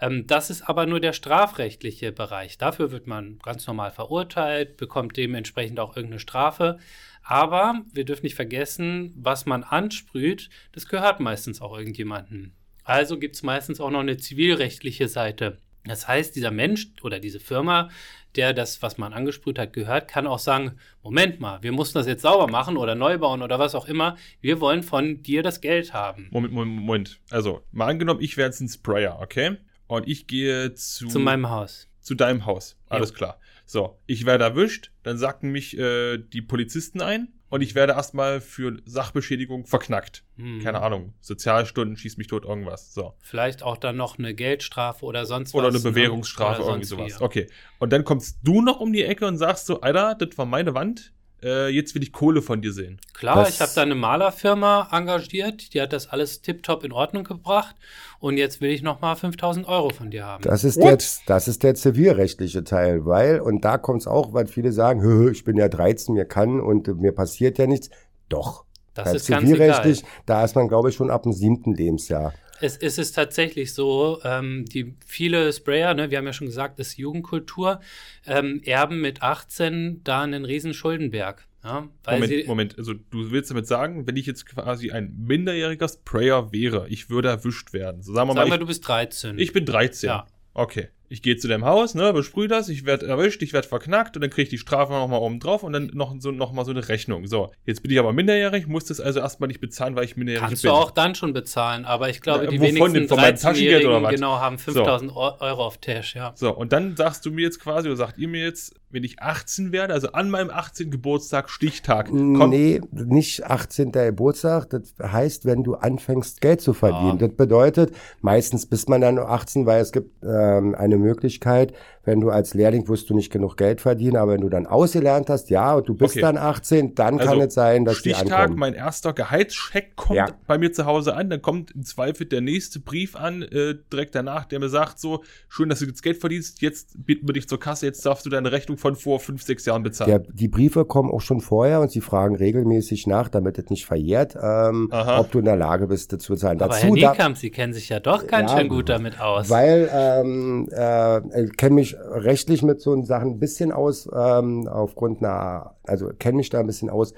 Ähm, 0.00 0.26
das 0.26 0.48
ist 0.48 0.62
aber 0.62 0.86
nur 0.86 1.00
der 1.00 1.12
strafrechtliche 1.12 2.10
Bereich. 2.10 2.56
Dafür 2.56 2.92
wird 2.92 3.06
man 3.06 3.38
ganz 3.42 3.66
normal 3.66 3.90
verurteilt, 3.90 4.78
bekommt 4.78 5.18
dementsprechend 5.18 5.78
auch 5.78 5.94
irgendeine 5.94 6.20
Strafe. 6.20 6.78
Aber 7.22 7.82
wir 7.92 8.06
dürfen 8.06 8.24
nicht 8.24 8.34
vergessen, 8.34 9.12
was 9.14 9.44
man 9.44 9.62
ansprüht, 9.62 10.48
das 10.72 10.88
gehört 10.88 11.20
meistens 11.20 11.60
auch 11.60 11.76
irgendjemandem. 11.76 12.52
Also 12.86 13.18
gibt 13.18 13.34
es 13.34 13.42
meistens 13.42 13.80
auch 13.80 13.90
noch 13.90 14.00
eine 14.00 14.16
zivilrechtliche 14.16 15.08
Seite. 15.08 15.58
Das 15.84 16.06
heißt, 16.06 16.36
dieser 16.36 16.52
Mensch 16.52 16.88
oder 17.02 17.18
diese 17.18 17.40
Firma, 17.40 17.90
der 18.36 18.52
das, 18.52 18.80
was 18.80 18.96
man 18.96 19.12
angesprüht 19.12 19.58
hat, 19.58 19.72
gehört, 19.72 20.08
kann 20.08 20.28
auch 20.28 20.38
sagen, 20.38 20.76
Moment 21.02 21.40
mal, 21.40 21.62
wir 21.64 21.72
mussten 21.72 21.98
das 21.98 22.06
jetzt 22.06 22.22
sauber 22.22 22.46
machen 22.46 22.76
oder 22.76 22.94
neu 22.94 23.18
bauen 23.18 23.42
oder 23.42 23.58
was 23.58 23.74
auch 23.74 23.88
immer. 23.88 24.16
Wir 24.40 24.60
wollen 24.60 24.84
von 24.84 25.20
dir 25.22 25.42
das 25.42 25.60
Geld 25.60 25.94
haben. 25.94 26.28
Moment, 26.30 26.54
Moment, 26.54 26.80
Moment. 26.80 27.20
Also, 27.30 27.62
mal 27.72 27.88
angenommen, 27.88 28.20
ich 28.20 28.36
wäre 28.36 28.46
jetzt 28.46 28.60
ein 28.60 28.68
Sprayer, 28.68 29.18
okay? 29.20 29.56
Und 29.88 30.06
ich 30.06 30.28
gehe 30.28 30.74
zu... 30.74 31.08
Zu 31.08 31.18
meinem 31.18 31.50
Haus. 31.50 31.88
Zu 32.00 32.14
deinem 32.14 32.46
Haus. 32.46 32.78
Alles 32.88 33.10
ja. 33.10 33.16
klar. 33.16 33.40
So, 33.64 33.98
ich 34.06 34.26
werde 34.26 34.44
erwischt, 34.44 34.92
dann 35.02 35.18
sagten 35.18 35.50
mich 35.50 35.76
äh, 35.76 36.18
die 36.18 36.42
Polizisten 36.42 37.00
ein 37.00 37.32
und 37.48 37.60
ich 37.60 37.74
werde 37.74 37.92
erstmal 37.92 38.40
für 38.40 38.76
Sachbeschädigung 38.84 39.66
verknackt. 39.66 40.24
Hm. 40.36 40.60
Keine 40.62 40.82
Ahnung, 40.82 41.14
Sozialstunden, 41.20 41.96
schieß 41.96 42.16
mich 42.16 42.26
tot, 42.26 42.44
irgendwas. 42.44 42.92
So. 42.92 43.14
Vielleicht 43.20 43.62
auch 43.62 43.76
dann 43.76 43.96
noch 43.96 44.18
eine 44.18 44.34
Geldstrafe 44.34 45.04
oder 45.04 45.26
sonst 45.26 45.54
was. 45.54 45.58
Oder 45.58 45.68
eine 45.68 45.80
Bewährungsstrafe, 45.80 46.62
oder 46.62 46.70
irgendwie 46.70 46.86
sowas. 46.86 47.20
Wie. 47.20 47.24
Okay. 47.24 47.46
Und 47.78 47.92
dann 47.92 48.04
kommst 48.04 48.38
du 48.42 48.62
noch 48.62 48.80
um 48.80 48.92
die 48.92 49.04
Ecke 49.04 49.26
und 49.26 49.38
sagst 49.38 49.66
so, 49.66 49.80
Alter, 49.80 50.14
das 50.14 50.36
war 50.36 50.46
meine 50.46 50.74
Wand, 50.74 51.12
äh, 51.42 51.68
jetzt 51.68 51.94
will 51.94 52.02
ich 52.02 52.12
Kohle 52.12 52.42
von 52.42 52.62
dir 52.62 52.72
sehen. 52.72 53.00
Klar, 53.14 53.36
das 53.44 53.54
ich 53.54 53.60
habe 53.60 53.72
da 53.74 53.82
eine 53.82 53.94
Malerfirma 53.94 54.88
engagiert, 54.92 55.74
die 55.74 55.80
hat 55.80 55.92
das 55.92 56.08
alles 56.08 56.42
tiptop 56.42 56.84
in 56.84 56.92
Ordnung 56.92 57.24
gebracht 57.24 57.76
und 58.18 58.36
jetzt 58.36 58.60
will 58.60 58.70
ich 58.70 58.82
nochmal 58.82 59.16
5000 59.16 59.68
Euro 59.68 59.90
von 59.90 60.10
dir 60.10 60.24
haben. 60.24 60.42
Das 60.42 60.64
ist, 60.64 60.78
der, 60.78 60.98
das 61.26 61.48
ist 61.48 61.62
der 61.62 61.74
zivilrechtliche 61.74 62.64
Teil, 62.64 63.04
weil, 63.06 63.40
und 63.40 63.64
da 63.64 63.78
kommt 63.78 64.00
es 64.00 64.06
auch, 64.06 64.32
weil 64.32 64.46
viele 64.46 64.72
sagen, 64.72 65.30
ich 65.30 65.44
bin 65.44 65.56
ja 65.56 65.68
13, 65.68 66.14
mir 66.14 66.24
kann 66.24 66.60
und 66.60 66.88
mir 67.00 67.12
passiert 67.12 67.58
ja 67.58 67.66
nichts. 67.66 67.90
Doch. 68.28 68.64
Das 68.94 69.12
ist 69.12 69.26
zivilrechtlich, 69.26 70.04
da 70.24 70.42
ist 70.42 70.56
man, 70.56 70.68
glaube 70.68 70.88
ich, 70.88 70.94
schon 70.94 71.10
ab 71.10 71.24
dem 71.24 71.32
siebten 71.32 71.74
Lebensjahr. 71.74 72.32
Es, 72.60 72.76
es 72.76 72.98
ist 72.98 73.12
tatsächlich 73.12 73.74
so, 73.74 74.20
ähm, 74.24 74.64
die 74.64 74.94
viele 75.06 75.52
Sprayer, 75.52 75.94
ne, 75.94 76.10
wir 76.10 76.18
haben 76.18 76.26
ja 76.26 76.32
schon 76.32 76.46
gesagt, 76.46 76.78
das 76.78 76.88
ist 76.88 76.98
Jugendkultur, 76.98 77.80
ähm, 78.26 78.60
erben 78.64 79.00
mit 79.00 79.22
18 79.22 80.02
da 80.04 80.22
einen 80.22 80.44
riesen 80.44 80.74
Schuldenberg. 80.74 81.46
Ja, 81.64 81.88
Moment, 82.06 82.46
Moment, 82.46 82.78
also 82.78 82.94
du 82.94 83.30
willst 83.32 83.50
damit 83.50 83.66
sagen, 83.66 84.06
wenn 84.06 84.14
ich 84.14 84.26
jetzt 84.26 84.46
quasi 84.46 84.92
ein 84.92 85.12
minderjähriger 85.18 85.88
Sprayer 85.88 86.52
wäre, 86.52 86.88
ich 86.88 87.10
würde 87.10 87.28
erwischt 87.28 87.72
werden. 87.72 88.02
So 88.02 88.14
sagen 88.14 88.28
wir 88.28 88.34
mal, 88.34 88.48
wir, 88.48 88.58
du 88.58 88.66
bist 88.66 88.86
13. 88.86 89.36
ich, 89.36 89.46
ich 89.46 89.52
bin 89.52 89.66
13. 89.66 90.06
Ja. 90.06 90.26
Okay. 90.54 90.88
Ich 91.08 91.22
gehe 91.22 91.36
zu 91.36 91.48
deinem 91.48 91.64
Haus, 91.64 91.94
ne, 91.94 92.12
besprühe 92.12 92.48
das, 92.48 92.68
ich 92.68 92.84
werde 92.84 93.06
erwischt, 93.06 93.42
ich 93.42 93.52
werde 93.52 93.68
verknackt 93.68 94.16
und 94.16 94.22
dann 94.22 94.30
kriege 94.30 94.42
ich 94.44 94.48
die 94.48 94.58
Strafe 94.58 94.92
nochmal 94.92 95.20
oben 95.20 95.38
drauf 95.40 95.62
und 95.62 95.72
dann 95.72 95.90
noch 95.94 96.14
so, 96.18 96.30
noch 96.32 96.52
mal 96.52 96.64
so 96.64 96.72
eine 96.72 96.88
Rechnung. 96.88 97.26
So, 97.26 97.50
jetzt 97.64 97.82
bin 97.82 97.90
ich 97.92 97.98
aber 97.98 98.12
minderjährig, 98.12 98.66
muss 98.66 98.84
das 98.86 99.00
also 99.00 99.20
erstmal 99.20 99.48
nicht 99.48 99.60
bezahlen, 99.60 99.94
weil 99.96 100.04
ich 100.04 100.16
minderjährig 100.16 100.48
Kannst 100.48 100.62
bin. 100.62 100.70
du 100.70 100.76
auch 100.76 100.90
dann 100.90 101.14
schon 101.14 101.32
bezahlen, 101.32 101.84
aber 101.84 102.08
ich 102.08 102.20
glaube, 102.20 102.44
Ja, 102.44 102.50
die 102.50 102.58
denn? 102.58 102.74
wenigsten 102.74 103.08
Von 103.08 103.16
meinem 103.18 103.36
Taschengeld 103.36 103.84
oder 103.84 103.96
13-Jährigen 103.98 104.02
was? 104.04 104.14
genau 104.14 104.40
haben 104.40 104.58
5000 104.58 105.12
Euro 105.14 105.64
auf 105.64 105.78
Tash, 105.78 106.16
ja. 106.16 106.32
So, 106.34 106.54
und 106.56 106.72
dann 106.72 106.96
sagst 106.96 107.24
du 107.24 107.30
mir 107.30 107.42
jetzt 107.42 107.60
quasi, 107.60 107.88
oder 107.88 107.96
sagt 107.96 108.18
ihr 108.18 108.28
mir 108.28 108.44
jetzt, 108.44 108.74
wenn 108.90 109.02
ich 109.04 109.20
18 109.20 109.72
werde, 109.72 109.92
also 109.92 110.12
an 110.12 110.30
meinem 110.30 110.48
18. 110.48 110.90
Geburtstag, 110.90 111.50
Stichtag, 111.50 112.06
kommt, 112.08 112.50
Nee, 112.50 112.80
nicht 112.92 113.44
18. 113.44 113.92
Geburtstag. 113.92 114.70
Das 114.70 114.94
heißt, 115.02 115.44
wenn 115.44 115.64
du 115.64 115.74
anfängst, 115.74 116.40
Geld 116.40 116.60
zu 116.60 116.72
verdienen. 116.72 117.18
Ja. 117.20 117.26
Das 117.26 117.36
bedeutet, 117.36 117.94
meistens 118.22 118.64
bist 118.64 118.88
man 118.88 119.00
dann 119.00 119.16
nur 119.16 119.28
18, 119.28 119.66
weil 119.66 119.82
es 119.82 119.92
gibt 119.92 120.22
ähm, 120.22 120.74
eine 120.76 120.95
Möglichkeit, 120.98 121.74
wenn 122.06 122.20
du 122.20 122.30
als 122.30 122.54
Lehrling 122.54 122.88
wirst 122.88 123.10
du 123.10 123.14
nicht 123.14 123.30
genug 123.30 123.56
Geld 123.58 123.82
verdienen, 123.82 124.16
aber 124.16 124.32
wenn 124.32 124.40
du 124.40 124.48
dann 124.48 124.66
ausgelernt 124.66 125.28
hast, 125.28 125.50
ja, 125.50 125.74
und 125.74 125.86
du 125.88 125.94
bist 125.94 126.12
Okay. 126.14 126.20
dann 126.22 126.38
18, 126.38 126.94
dann 126.94 127.18
Also, 127.18 127.30
kann 127.32 127.40
es 127.42 127.52
sein, 127.54 127.84
dass 127.84 128.00
die 128.00 128.14
Stichtag, 128.14 128.38
ankommen. 128.38 128.58
mein 128.60 128.72
erster 128.74 129.12
Gehaltscheck 129.12 129.96
kommt 129.96 130.16
Ja. 130.16 130.28
bei 130.46 130.56
mir 130.56 130.72
zu 130.72 130.86
Hause 130.86 131.14
an, 131.14 131.28
dann 131.28 131.42
kommt 131.42 131.72
im 131.72 131.84
Zweifel 131.84 132.26
der 132.26 132.40
nächste 132.40 132.80
Brief 132.80 133.16
an, 133.16 133.42
äh, 133.42 133.74
direkt 133.92 134.14
danach, 134.14 134.44
der 134.46 134.60
mir 134.60 134.68
sagt 134.70 134.98
so, 134.98 135.22
schön, 135.48 135.68
dass 135.68 135.80
du 135.80 135.84
jetzt 135.86 136.02
Geld 136.02 136.16
verdienst, 136.18 136.62
jetzt 136.62 137.04
bieten 137.04 137.28
wir 137.28 137.32
dich 137.34 137.48
zur 137.48 137.60
Kasse, 137.60 137.86
jetzt 137.86 138.06
darfst 138.06 138.24
du 138.24 138.30
deine 138.30 138.52
Rechnung 138.52 138.78
von 138.78 138.94
vor 138.96 139.20
fünf, 139.20 139.42
sechs 139.42 139.66
Jahren 139.66 139.82
bezahlen. 139.82 140.08
Der, 140.10 140.18
die 140.32 140.48
Briefe 140.48 140.84
kommen 140.84 141.10
auch 141.10 141.20
schon 141.20 141.40
vorher 141.40 141.80
und 141.80 141.90
sie 141.90 142.00
fragen 142.00 142.36
regelmäßig 142.36 143.06
nach, 143.06 143.28
damit 143.28 143.58
es 143.58 143.68
nicht 143.68 143.84
verjährt, 143.84 144.36
ähm, 144.40 144.90
ob 144.92 145.30
du 145.32 145.40
in 145.40 145.44
der 145.44 145.56
Lage 145.56 145.88
bist, 145.88 146.12
das 146.12 146.22
zu 146.22 146.32
bezahlen. 146.34 146.60
Aber 146.62 146.74
Dazu, 146.74 146.86
Herr 146.86 146.94
da, 146.94 147.10
Niekamp, 147.12 147.36
Sie 147.36 147.50
kennen 147.50 147.72
sich 147.74 147.88
ja 147.88 147.98
doch 147.98 148.26
ganz 148.26 148.52
Ja, 148.52 148.58
schön 148.58 148.68
gut 148.68 148.88
damit 148.88 149.20
aus. 149.20 149.50
Weil 149.50 149.90
ähm, 149.92 150.68
äh, 150.72 151.44
ich 151.44 151.56
kenne 151.56 151.74
rechtlich 152.04 152.62
mit 152.62 152.80
so 152.80 153.00
Sachen 153.02 153.32
ein 153.32 153.38
bisschen 153.38 153.72
aus, 153.72 154.08
ähm, 154.14 154.68
aufgrund 154.68 155.22
einer, 155.22 155.74
also 155.84 156.10
kenne 156.18 156.36
mich 156.36 156.50
da 156.50 156.60
ein 156.60 156.66
bisschen 156.66 156.90
aus. 156.90 157.12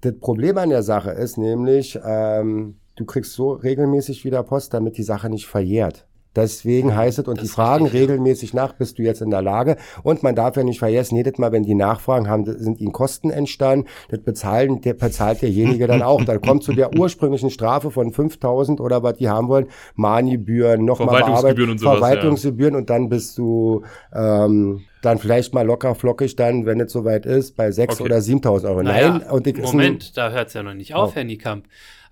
Das 0.00 0.18
Problem 0.18 0.58
an 0.58 0.70
der 0.70 0.82
Sache 0.82 1.10
ist 1.10 1.38
nämlich, 1.38 1.98
ähm, 2.04 2.76
du 2.96 3.04
kriegst 3.04 3.32
so 3.32 3.52
regelmäßig 3.52 4.24
wieder 4.24 4.42
Post, 4.42 4.74
damit 4.74 4.98
die 4.98 5.02
Sache 5.02 5.30
nicht 5.30 5.46
verjährt. 5.46 6.05
Deswegen 6.36 6.94
heißt 6.94 7.18
es, 7.18 7.26
und 7.26 7.38
Das 7.38 7.44
die 7.44 7.50
fragen 7.50 7.84
richtig, 7.84 8.00
ja. 8.00 8.06
regelmäßig 8.06 8.54
nach, 8.54 8.74
bist 8.74 8.98
du 8.98 9.02
jetzt 9.02 9.22
in 9.22 9.30
der 9.30 9.42
Lage? 9.42 9.76
Und 10.02 10.22
man 10.22 10.34
darf 10.34 10.56
ja 10.56 10.62
nicht 10.62 10.78
vergessen, 10.78 11.16
jedes 11.16 11.38
Mal, 11.38 11.50
wenn 11.50 11.62
die 11.62 11.74
nachfragen, 11.74 12.28
haben, 12.28 12.44
sind 12.44 12.80
ihnen 12.80 12.92
Kosten 12.92 13.30
entstanden, 13.30 13.88
das 14.10 14.20
bezahlen, 14.20 14.80
der 14.82 14.94
bezahlt 14.94 15.42
derjenige 15.42 15.86
dann 15.86 16.02
auch. 16.02 16.22
Dann 16.24 16.40
kommt 16.40 16.62
zu 16.62 16.72
der 16.74 16.94
ursprünglichen 16.96 17.50
Strafe 17.50 17.90
von 17.90 18.12
5000 18.12 18.80
oder 18.80 19.02
was 19.02 19.16
die 19.16 19.28
haben 19.28 19.48
wollen, 19.48 19.66
Mahngebühren, 19.94 20.84
nochmal 20.84 21.18
Verwaltungsgebühren 21.24 21.70
und 21.70 21.78
sowas, 21.78 21.94
ja. 21.94 21.98
Verwaltungsgebühren 22.06 22.74
und 22.76 22.90
dann 22.90 23.08
bist 23.08 23.38
du 23.38 23.82
ähm, 24.14 24.82
dann 25.02 25.18
vielleicht 25.18 25.54
mal 25.54 25.64
locker 25.64 25.94
flockig 25.94 26.36
dann, 26.36 26.66
wenn 26.66 26.80
es 26.80 26.92
soweit 26.92 27.26
ist, 27.26 27.56
bei 27.56 27.70
6 27.70 27.94
Okay. 27.94 28.02
oder 28.04 28.20
7000 28.20 28.70
Euro. 28.70 28.82
Naja, 28.82 29.18
Nein, 29.18 29.30
und 29.30 29.46
ich 29.46 29.56
Moment, 29.58 30.16
da 30.16 30.30
hört 30.30 30.48
es 30.48 30.54
ja 30.54 30.62
noch 30.62 30.74
nicht 30.74 30.94
auf, 30.94 31.10
Oh. 31.12 31.14
Herr 31.14 31.24
Niekamp. 31.24 31.64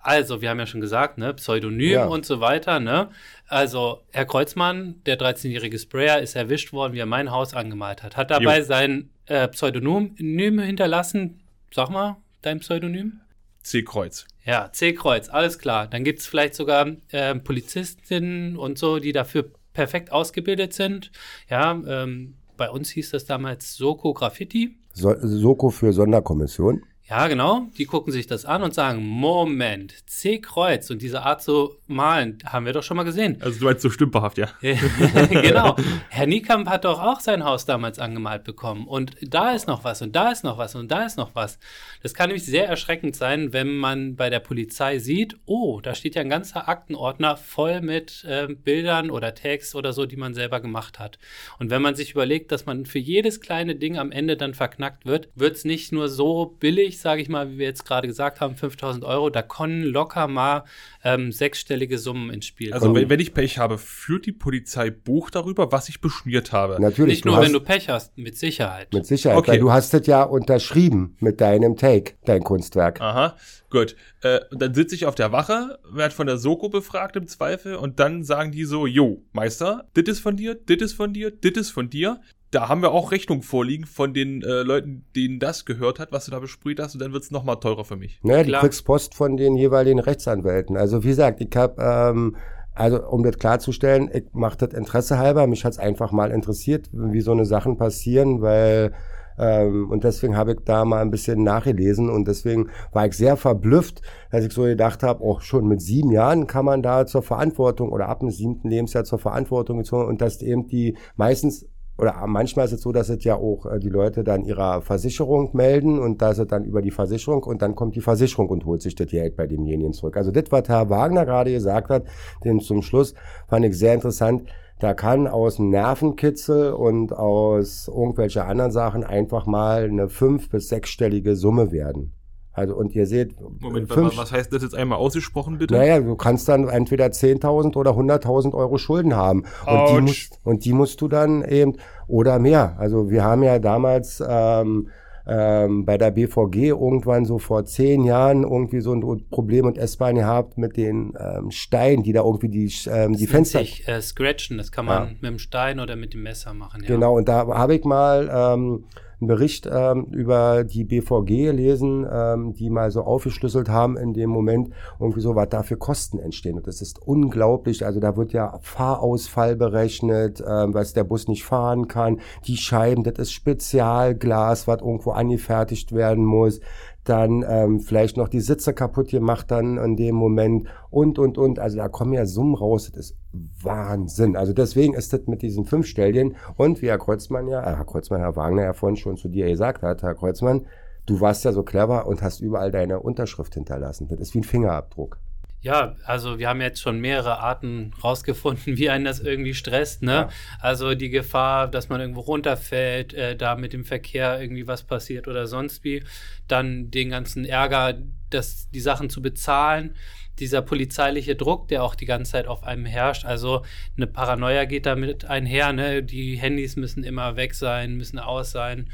Also, 0.05 0.43
wir 0.43 0.51
haben 0.51 0.59
ja 0.59 0.67
schon 0.67 0.81
gesagt, 0.83 1.17
ne, 1.19 1.33
Pseudonym 1.35 1.91
Ja. 1.91 2.05
und 2.07 2.27
so 2.27 2.39
weiter, 2.41 2.79
ne? 2.79 3.09
Also, 3.49 4.03
Herr 4.13 4.27
Kreuzmann, 4.27 4.97
der 5.07 5.19
13-jährige 5.19 5.79
Sprayer, 5.79 6.21
ist 6.21 6.37
erwischt 6.37 6.73
worden, 6.73 6.93
wie 6.93 6.99
er 6.99 7.07
mein 7.07 7.31
Haus 7.31 7.55
angemalt 7.55 8.03
hat. 8.03 8.17
Hat 8.17 8.31
dabei 8.31 8.59
Jo. 8.59 8.65
sein 8.65 9.11
äh, 9.27 9.49
Pseudonym 9.49 10.15
hinterlassen. 10.61 11.41
Sag 11.73 11.89
mal, 11.91 12.17
dein 12.43 12.61
Pseudonym? 12.61 13.21
C-Kreuz. 13.63 14.27
Ja, 14.45 14.71
C-Kreuz, 14.71 15.31
alles 15.31 15.59
klar. 15.59 15.87
Dann 15.87 16.05
gibt 16.05 16.19
es 16.21 16.27
vielleicht 16.27 16.55
sogar 16.55 16.87
ähm, 17.13 17.43
Polizistinnen 17.43 18.57
und 18.59 18.79
so, 18.79 18.99
die 18.99 19.13
dafür 19.13 19.51
perfekt 19.73 20.13
ausgebildet 20.13 20.75
sind. 20.75 21.11
Ja, 21.49 21.73
ähm, 21.87 22.35
bei 22.59 22.69
uns 22.69 22.91
hieß 22.91 23.11
das 23.11 23.25
damals 23.25 23.75
Soko 23.75 24.13
Graffiti. 24.13 24.77
so 24.93 25.15
Soko 25.19 25.71
für 25.71 25.93
Sonderkommission. 25.95 26.83
Ja, 27.07 27.29
genau. 27.29 27.67
Die 27.77 27.85
gucken 27.85 28.15
sich 28.15 28.27
das 28.27 28.47
an 28.47 28.63
und 28.63 28.73
sagen, 28.73 29.05
Moment, 29.05 29.93
C-Kreuz 30.09 30.89
und 30.89 31.03
diese 31.03 31.23
Art 31.23 31.43
zu 31.43 31.77
malen, 31.87 32.39
haben 32.47 32.65
wir 32.65 32.73
doch 32.73 32.83
schon 32.83 32.97
mal 32.97 33.03
gesehen. 33.03 33.37
Also 33.43 33.59
du 33.59 33.67
meinst 33.67 33.83
so 33.83 33.91
stümperhaft, 33.91 34.39
ja. 34.39 34.49
genau. 34.63 35.77
Herr 36.09 36.27
Niekamp 36.27 36.67
hat 36.67 36.87
doch 36.87 37.03
auch 37.03 37.21
sein 37.21 37.45
Haus 37.45 37.67
damals 37.67 37.99
angemalt 37.99 38.45
bekommen. 38.45 38.87
Und 38.87 39.17
da 39.21 39.53
ist 39.53 39.69
noch 39.69 39.85
was 39.85 40.01
und 40.01 40.17
da 40.17 40.31
ist 40.31 40.45
noch 40.45 40.57
was 40.57 40.75
und 40.77 40.91
da 40.91 41.05
ist 41.05 41.19
noch 41.19 41.35
was. 41.35 41.59
Das 42.03 42.15
kann 42.15 42.29
nämlich 42.29 42.47
sehr 42.47 42.67
erschreckend 42.69 43.17
sein, 43.17 43.53
wenn 43.53 43.77
man 43.77 44.17
bei 44.17 44.31
der 44.31 44.41
Polizei 44.41 44.99
sieht, 44.99 45.37
oh, 45.45 45.83
da 45.83 45.95
steht 45.95 46.15
ja 46.15 46.23
ein 46.23 46.31
ganzer 46.31 46.71
Aktenordner 46.71 47.37
voll 47.37 47.83
mit 47.83 48.25
äh, 48.27 48.47
Bildern 48.47 49.11
oder 49.11 49.35
Tags 49.35 49.75
oder 49.75 49.93
so, 49.93 50.07
die 50.07 50.17
man 50.17 50.33
selber 50.33 50.61
gemacht 50.61 50.99
hat. 50.99 51.19
Und 51.59 51.69
wenn 51.69 51.83
man 51.83 51.97
sich 51.97 52.13
überlegt, 52.13 52.51
dass 52.51 52.65
man 52.65 52.87
für 52.87 52.99
jedes 52.99 53.43
kleine 53.43 53.75
Ding 53.75 53.99
am 53.99 54.11
Ende 54.11 54.39
dann 54.39 54.55
verknackt 54.55 55.05
wird, 55.05 55.29
wird 55.35 55.57
es 55.57 55.67
nicht 55.67 55.93
nur 55.93 56.09
so 56.09 56.57
billig, 56.59 56.94
sage 57.01 57.23
ich 57.23 57.29
mal, 57.29 57.51
wie 57.51 57.59
wir 57.59 57.67
jetzt 57.67 57.85
gerade 57.87 58.07
gesagt 58.09 58.41
haben, 58.41 58.57
5000 58.57 59.05
Euro, 59.05 59.31
da 59.31 59.43
können 59.43 59.83
locker 59.83 60.27
mal 60.29 60.65
ähm, 61.03 61.33
sechsstellige 61.33 61.99
Summen 61.99 62.31
ins 62.31 62.47
Spiel 62.47 62.73
Also 62.73 62.87
kommen. 62.87 63.01
wenn, 63.03 63.11
wenn 63.11 63.21
ich 63.21 63.35
Pech 63.35 63.59
habe, 63.59 63.79
führt 63.79 64.27
die 64.27 64.33
Polizei 64.33 64.91
Buch 64.91 65.31
darüber, 65.31 65.73
was 65.73 65.89
ich 65.89 66.01
beschmiert 66.01 66.53
habe. 66.53 66.77
Natürlich, 66.81 67.17
Nicht 67.17 67.25
nur, 67.25 67.37
hast, 67.37 67.45
wenn 67.47 67.53
du 67.53 67.61
Pech 67.61 67.89
hast, 67.89 68.17
mit 68.19 68.37
Sicherheit. 68.39 68.93
mit 68.93 69.07
Sicherheit, 69.07 69.39
Okay. 69.39 69.53
weil 69.53 69.59
du 69.59 69.73
hast 69.73 69.93
es 69.95 70.07
ja 70.07 70.23
unterschrieben 70.23 71.17
mit 71.21 71.41
deinem 71.41 71.77
Take, 71.77 72.15
dein 72.25 72.43
Kunstwerk. 72.43 73.01
Aha, 73.01 73.37
gut. 73.71 73.97
Äh, 74.23 74.41
und 74.51 74.63
dann 74.63 74.75
sitze 74.75 74.95
ich 74.95 75.07
auf 75.07 75.15
der 75.15 75.33
Wache, 75.33 75.79
werde 75.91 76.15
von 76.15 76.27
der 76.27 76.39
Soko 76.39 76.69
befragt 76.69 77.17
im 77.17 77.27
Zweifel 77.27 77.77
und 77.77 78.01
dann 78.01 78.23
sagen 78.25 78.53
die 78.53 78.65
so, 78.65 78.87
jo, 78.87 79.23
Meister, 79.33 79.89
dit 79.97 80.09
ist 80.09 80.21
von 80.21 80.37
dir, 80.37 80.55
dit 80.55 80.81
ist 80.83 80.93
von 80.95 81.13
dir, 81.13 81.31
dit 81.31 81.57
ist 81.57 81.71
von 81.71 81.91
dir. 81.91 82.21
Da 82.55 82.69
haben 82.69 82.83
wir 82.83 82.93
auch 82.93 83.11
Rechnung 83.11 83.43
vorliegen 83.43 83.85
von 83.85 84.15
den 84.15 84.41
äh, 84.43 84.63
Leuten, 84.63 85.05
denen 85.17 85.41
das 85.41 85.65
gehört 85.65 85.99
hat, 85.99 86.13
was 86.13 86.27
du 86.27 86.31
da 86.31 86.39
besprüht 86.39 86.79
hast 86.79 86.95
und 86.95 87.03
dann 87.03 87.13
wird's 87.13 87.33
noch 87.33 87.43
mal 87.43 87.57
teurer 87.57 87.85
für 87.85 87.97
mich. 87.97 88.21
Du 88.23 88.29
Klar. 88.29 88.61
kriegst 88.61 88.85
Post 88.85 89.17
von 89.17 89.37
den 89.37 89.57
jeweiligen 89.57 89.99
Rechtsanwälten. 89.99 90.77
Also 90.77 91.03
wie 91.03 91.09
gesagt, 91.09 91.41
ich 91.41 91.51
habe, 91.57 91.83
ähm, 91.83 92.37
also 92.73 93.05
um 93.09 93.25
das 93.25 93.39
klarzustellen, 93.39 94.09
ich 94.15 94.27
mache 94.35 94.57
das 94.59 94.73
Interesse 94.73 95.19
halber. 95.19 95.49
Mich 95.49 95.65
hat's 95.65 95.81
einfach 95.81 96.13
mal 96.13 96.31
interessiert, 96.31 96.91
wie 96.93 97.23
so 97.23 97.33
eine 97.33 97.45
Sachen 97.45 97.77
passieren, 97.77 98.41
weil 98.41 98.93
ähm, 99.37 99.91
und 99.91 100.05
deswegen 100.05 100.37
habe 100.37 100.53
ich 100.53 100.59
da 100.65 100.85
mal 100.85 101.03
ein 101.03 101.11
bisschen 101.11 101.43
nachgelesen 101.43 102.09
und 102.09 102.29
deswegen 102.29 102.71
war 102.93 103.07
ich 103.07 103.15
sehr 103.15 103.37
verblüfft, 103.37 104.01
dass 104.31 104.45
ich 104.45 104.53
so 104.53 104.63
gedacht 104.63 105.03
habe, 105.03 105.25
auch 105.25 105.41
schon 105.41 105.67
mit 105.67 105.83
sieben 105.83 106.13
Jahren 106.13 106.47
kann 106.47 106.65
man 106.65 106.83
da 106.83 107.05
zur 107.05 107.23
Verantwortung 107.23 107.91
oder 107.91 108.09
ab 108.09 108.21
dem 108.21 108.31
siebten 108.31 108.69
Lebensjahr 108.69 109.03
zur 109.03 109.19
Verantwortung 109.19 109.79
gezogen 109.79 110.07
und 110.07 110.21
dass 110.21 110.41
eben 110.41 110.69
die 110.69 110.97
meistens 111.17 111.67
oder 111.97 112.27
manchmal 112.27 112.65
ist 112.65 112.73
es 112.73 112.83
so, 112.83 112.93
dass 112.93 113.09
es 113.09 113.23
ja 113.25 113.37
auch 113.37 113.67
äh, 113.67 113.79
die 113.79 113.89
Leute 113.89 114.25
dann 114.25 114.45
ihrer 114.45 114.83
Versicherung 114.83 115.51
melden 115.53 115.99
und 115.99 116.23
da 116.23 116.31
ist 116.31 116.39
es 116.39 116.49
dann 116.49 116.65
über 116.65 116.83
die 116.83 116.91
Versicherung 116.91 117.45
und 117.45 117.63
dann 117.63 117.75
kommt 117.75 117.95
die 117.95 118.01
Versicherung 118.01 118.49
und 118.49 118.65
holt 118.65 118.83
sich 118.83 118.95
das 118.95 119.07
Geld 119.09 119.37
bei 119.37 119.47
demjenigen 119.47 119.93
zurück. 119.93 120.17
Also 120.17 120.31
das, 120.31 120.45
was 120.51 120.69
Herr 120.69 120.91
Wagner 120.91 121.25
gerade 121.25 121.53
gesagt 121.53 121.91
hat, 121.91 122.05
den 122.45 122.61
zum 122.61 122.83
Schluss 122.83 123.15
fand 123.49 123.65
ich 123.65 123.79
sehr 123.79 123.95
interessant. 123.95 124.49
Da 124.81 124.93
kann 124.93 125.29
aus 125.29 125.57
dem 125.57 125.71
Nervenkitzel 125.71 126.73
und 126.73 127.13
aus 127.13 127.89
irgendwelche 127.89 128.45
anderen 128.45 128.73
Sachen 128.73 129.05
einfach 129.05 129.47
mal 129.47 129.85
eine 129.85 130.09
fünf- 130.09 130.51
bis 130.51 130.69
sechsstellige 130.69 131.37
Summe 131.37 131.71
werden. 131.71 132.14
Also 132.55 132.77
und 132.77 132.95
ihr 132.95 133.07
seht, 133.07 133.35
Moment, 133.61 133.93
fünf, 133.93 134.17
was 134.17 134.31
heißt 134.31 134.53
das 134.53 134.63
jetzt 134.63 134.77
einmal 134.77 134.99
ausgesprochen, 134.99 135.59
bitte? 135.59 135.75
naja, 135.75 135.99
du 135.99 136.15
kannst 136.15 136.49
dann 136.49 136.69
entweder 136.69 137.07
10.000 137.07 137.77
oder 137.77 137.91
100.000 137.91 138.55
Euro 138.55 138.79
Schulden 138.79 139.17
haben. 139.17 139.45
Und 139.67 139.91
die, 139.91 140.01
musst, 140.01 140.41
und 140.45 140.65
die 140.65 140.73
musst 140.73 141.01
du 141.01 141.09
dann 141.09 141.45
eben, 141.45 141.75
oder 142.07 142.39
mehr. 142.39 142.77
Also 142.79 143.11
wir 143.11 143.25
haben 143.25 143.43
ja 143.43 143.59
damals 143.59 144.23
ähm, 144.27 144.89
ähm, 145.27 145.85
bei 145.85 145.99
der 145.99 146.11
BVG 146.11 146.69
irgendwann 146.69 147.25
so 147.25 147.39
vor 147.39 147.65
zehn 147.65 148.05
Jahren 148.05 148.43
irgendwie 148.43 148.81
so 148.81 148.93
ein 148.95 149.25
Problem 149.31 149.67
und 149.67 149.79
S-Bahn 149.79 150.17
gehabt 150.17 150.59
mit 150.59 150.77
den 150.77 151.15
ähm, 151.19 151.51
Steinen, 151.51 152.03
die 152.03 152.13
da 152.13 152.23
irgendwie 152.23 152.49
die, 152.49 152.73
ähm, 152.89 153.15
die 153.15 153.25
Das 153.25 153.33
Fenster... 153.33 153.59
Sich, 153.61 153.89
äh, 153.89 154.01
scratchen, 154.03 154.59
das 154.59 154.71
kann 154.71 154.85
man 154.85 155.15
mit 155.21 155.25
dem 155.25 155.39
Stein 155.39 155.81
oder 155.81 155.97
mit 155.97 156.13
dem 156.13 156.23
Messer 156.23 156.53
machen. 156.53 156.83
Ja. 156.83 156.89
Genau, 156.89 157.17
und 157.17 157.29
da 157.29 157.47
habe 157.49 157.75
ich 157.75 157.85
mal 157.85 158.31
ähm, 158.33 158.85
einen 159.25 159.29
Bericht 159.29 159.69
ähm, 159.71 160.07
über 160.11 160.65
die 160.65 160.85
BVG 160.85 161.47
gelesen, 161.47 162.07
ähm, 162.11 162.55
die 162.55 162.71
mal 162.71 162.91
so 162.91 163.03
aufgeschlüsselt 163.03 163.69
haben 163.69 163.97
in 163.97 164.13
dem 164.13 164.31
Moment, 164.31 164.71
irgendwie 165.01 165.21
so, 165.21 165.35
was 165.35 165.49
da 165.49 165.63
für 165.63 165.77
Kosten 165.77 166.19
entstehen. 166.19 166.57
Und 166.57 166.67
das 166.67 166.81
ist 166.81 167.01
unglaublich. 167.01 167.85
Also 167.85 168.01
da 168.01 168.17
wird 168.17 168.33
ja 168.33 168.59
Fahrausfall 168.63 169.57
berechnet, 169.57 170.43
ähm, 170.47 170.75
was 170.75 170.93
der 170.93 171.05
Bus 171.05 171.29
nicht 171.29 171.45
fahren 171.45 171.89
kann. 171.89 172.21
Die 172.47 172.57
Scheiben, 172.57 173.03
das 173.03 173.19
ist 173.19 173.33
Spezialglas, 173.33 174.69
was 174.69 174.81
irgendwo 174.81 175.13
angefertigt 175.13 175.93
werden 175.93 176.25
muss. 176.25 176.61
Dann 177.05 177.45
ähm, 177.47 177.81
vielleicht 177.81 178.17
noch 178.17 178.29
die 178.29 178.41
Sitze 178.41 178.73
kaputt 178.73 179.11
gemacht 179.11 179.51
dann 179.51 179.77
in 179.79 179.97
dem 179.97 180.15
Moment 180.15 180.67
und, 180.91 181.19
und, 181.19 181.39
und. 181.39 181.59
Also 181.59 181.77
da 181.77 181.89
kommen 181.89 182.13
ja 182.13 182.27
Summen 182.27 182.55
raus, 182.55 182.91
das 182.91 183.11
ist 183.11 183.17
Wahnsinn. 183.63 184.37
Also 184.37 184.53
deswegen 184.53 184.95
ist 184.95 185.13
das 185.13 185.27
mit 185.27 185.43
diesen 185.43 185.65
fünf 185.65 185.87
Stellen 185.87 186.37
und 186.57 186.83
wie 186.83 186.89
Herr 186.89 186.99
Kreuzmann 186.99 187.49
ja, 187.49 187.61
äh, 187.61 187.77
Herr 187.77 187.85
Kreuzmann, 187.85 188.21
Herr 188.21 188.37
Wagner 188.37 188.63
ja 188.63 188.73
vorhin 188.73 188.97
schon 188.97 189.17
zu 189.17 189.29
dir 189.29 189.49
gesagt 189.49 189.83
hat, 189.83 190.03
Herr 190.03 190.15
Kreuzmann, 190.15 190.67
du 191.07 191.21
warst 191.21 191.45
ja 191.45 191.53
so 191.53 191.63
clever 191.63 192.07
und 192.07 192.23
hast 192.23 192.41
überall 192.41 192.71
deine 192.71 193.01
Unterschrift 193.01 193.55
hinterlassen. 193.55 194.09
Das 194.09 194.19
ist 194.19 194.35
wie 194.35 194.41
ein 194.41 194.45
Fingerabdruck. 194.45 195.19
Ja, 195.65 195.97
also 196.05 196.39
wir 196.39 196.51
haben 196.51 196.61
jetzt 196.61 196.83
schon 196.83 197.01
mehrere 197.01 197.39
Arten 197.39 197.95
rausgefunden, 198.05 198.77
wie 198.77 198.91
einen 198.91 199.07
das 199.07 199.21
irgendwie 199.21 199.55
stresst. 199.55 200.03
Ne? 200.03 200.13
Ja. 200.13 200.29
Also 200.61 200.95
die 200.95 201.09
Gefahr, 201.09 201.69
dass 201.69 201.89
man 201.89 202.03
irgendwo 202.03 202.21
runterfällt, 202.21 203.15
äh, 203.15 203.35
da 203.35 203.57
mit 203.57 203.73
dem 203.73 203.87
Verkehr 203.87 204.39
irgendwie 204.39 204.67
was 204.67 204.83
passiert 204.83 205.27
oder 205.27 205.47
sonst 205.47 205.83
wie. 205.83 206.05
Dann 206.49 206.91
den 206.91 207.09
ganzen 207.09 207.47
Ärger, 207.47 207.95
das, 208.29 208.69
die 208.73 208.81
Sachen 208.81 209.09
zu 209.09 209.23
bezahlen. 209.23 209.97
Dieser 210.39 210.61
polizeiliche 210.61 211.35
Druck, 211.35 211.69
der 211.69 211.83
auch 211.83 211.95
die 211.95 212.07
ganze 212.07 212.33
Zeit 212.33 212.47
auf 212.47 212.63
einem 212.65 212.85
herrscht. 212.85 213.25
Also 213.25 213.65
eine 213.97 214.07
Paranoia 214.07 214.67
geht 214.67 214.85
damit 214.85 215.25
einher. 215.25 215.73
Ne? 215.73 216.03
Die 216.03 216.37
Handys 216.37 216.77
müssen 216.77 217.05
immer 217.05 217.37
weg 217.37 217.55
sein, 217.55 217.95
müssen 217.95 218.19
aus 218.19 218.51
sein 218.51 218.91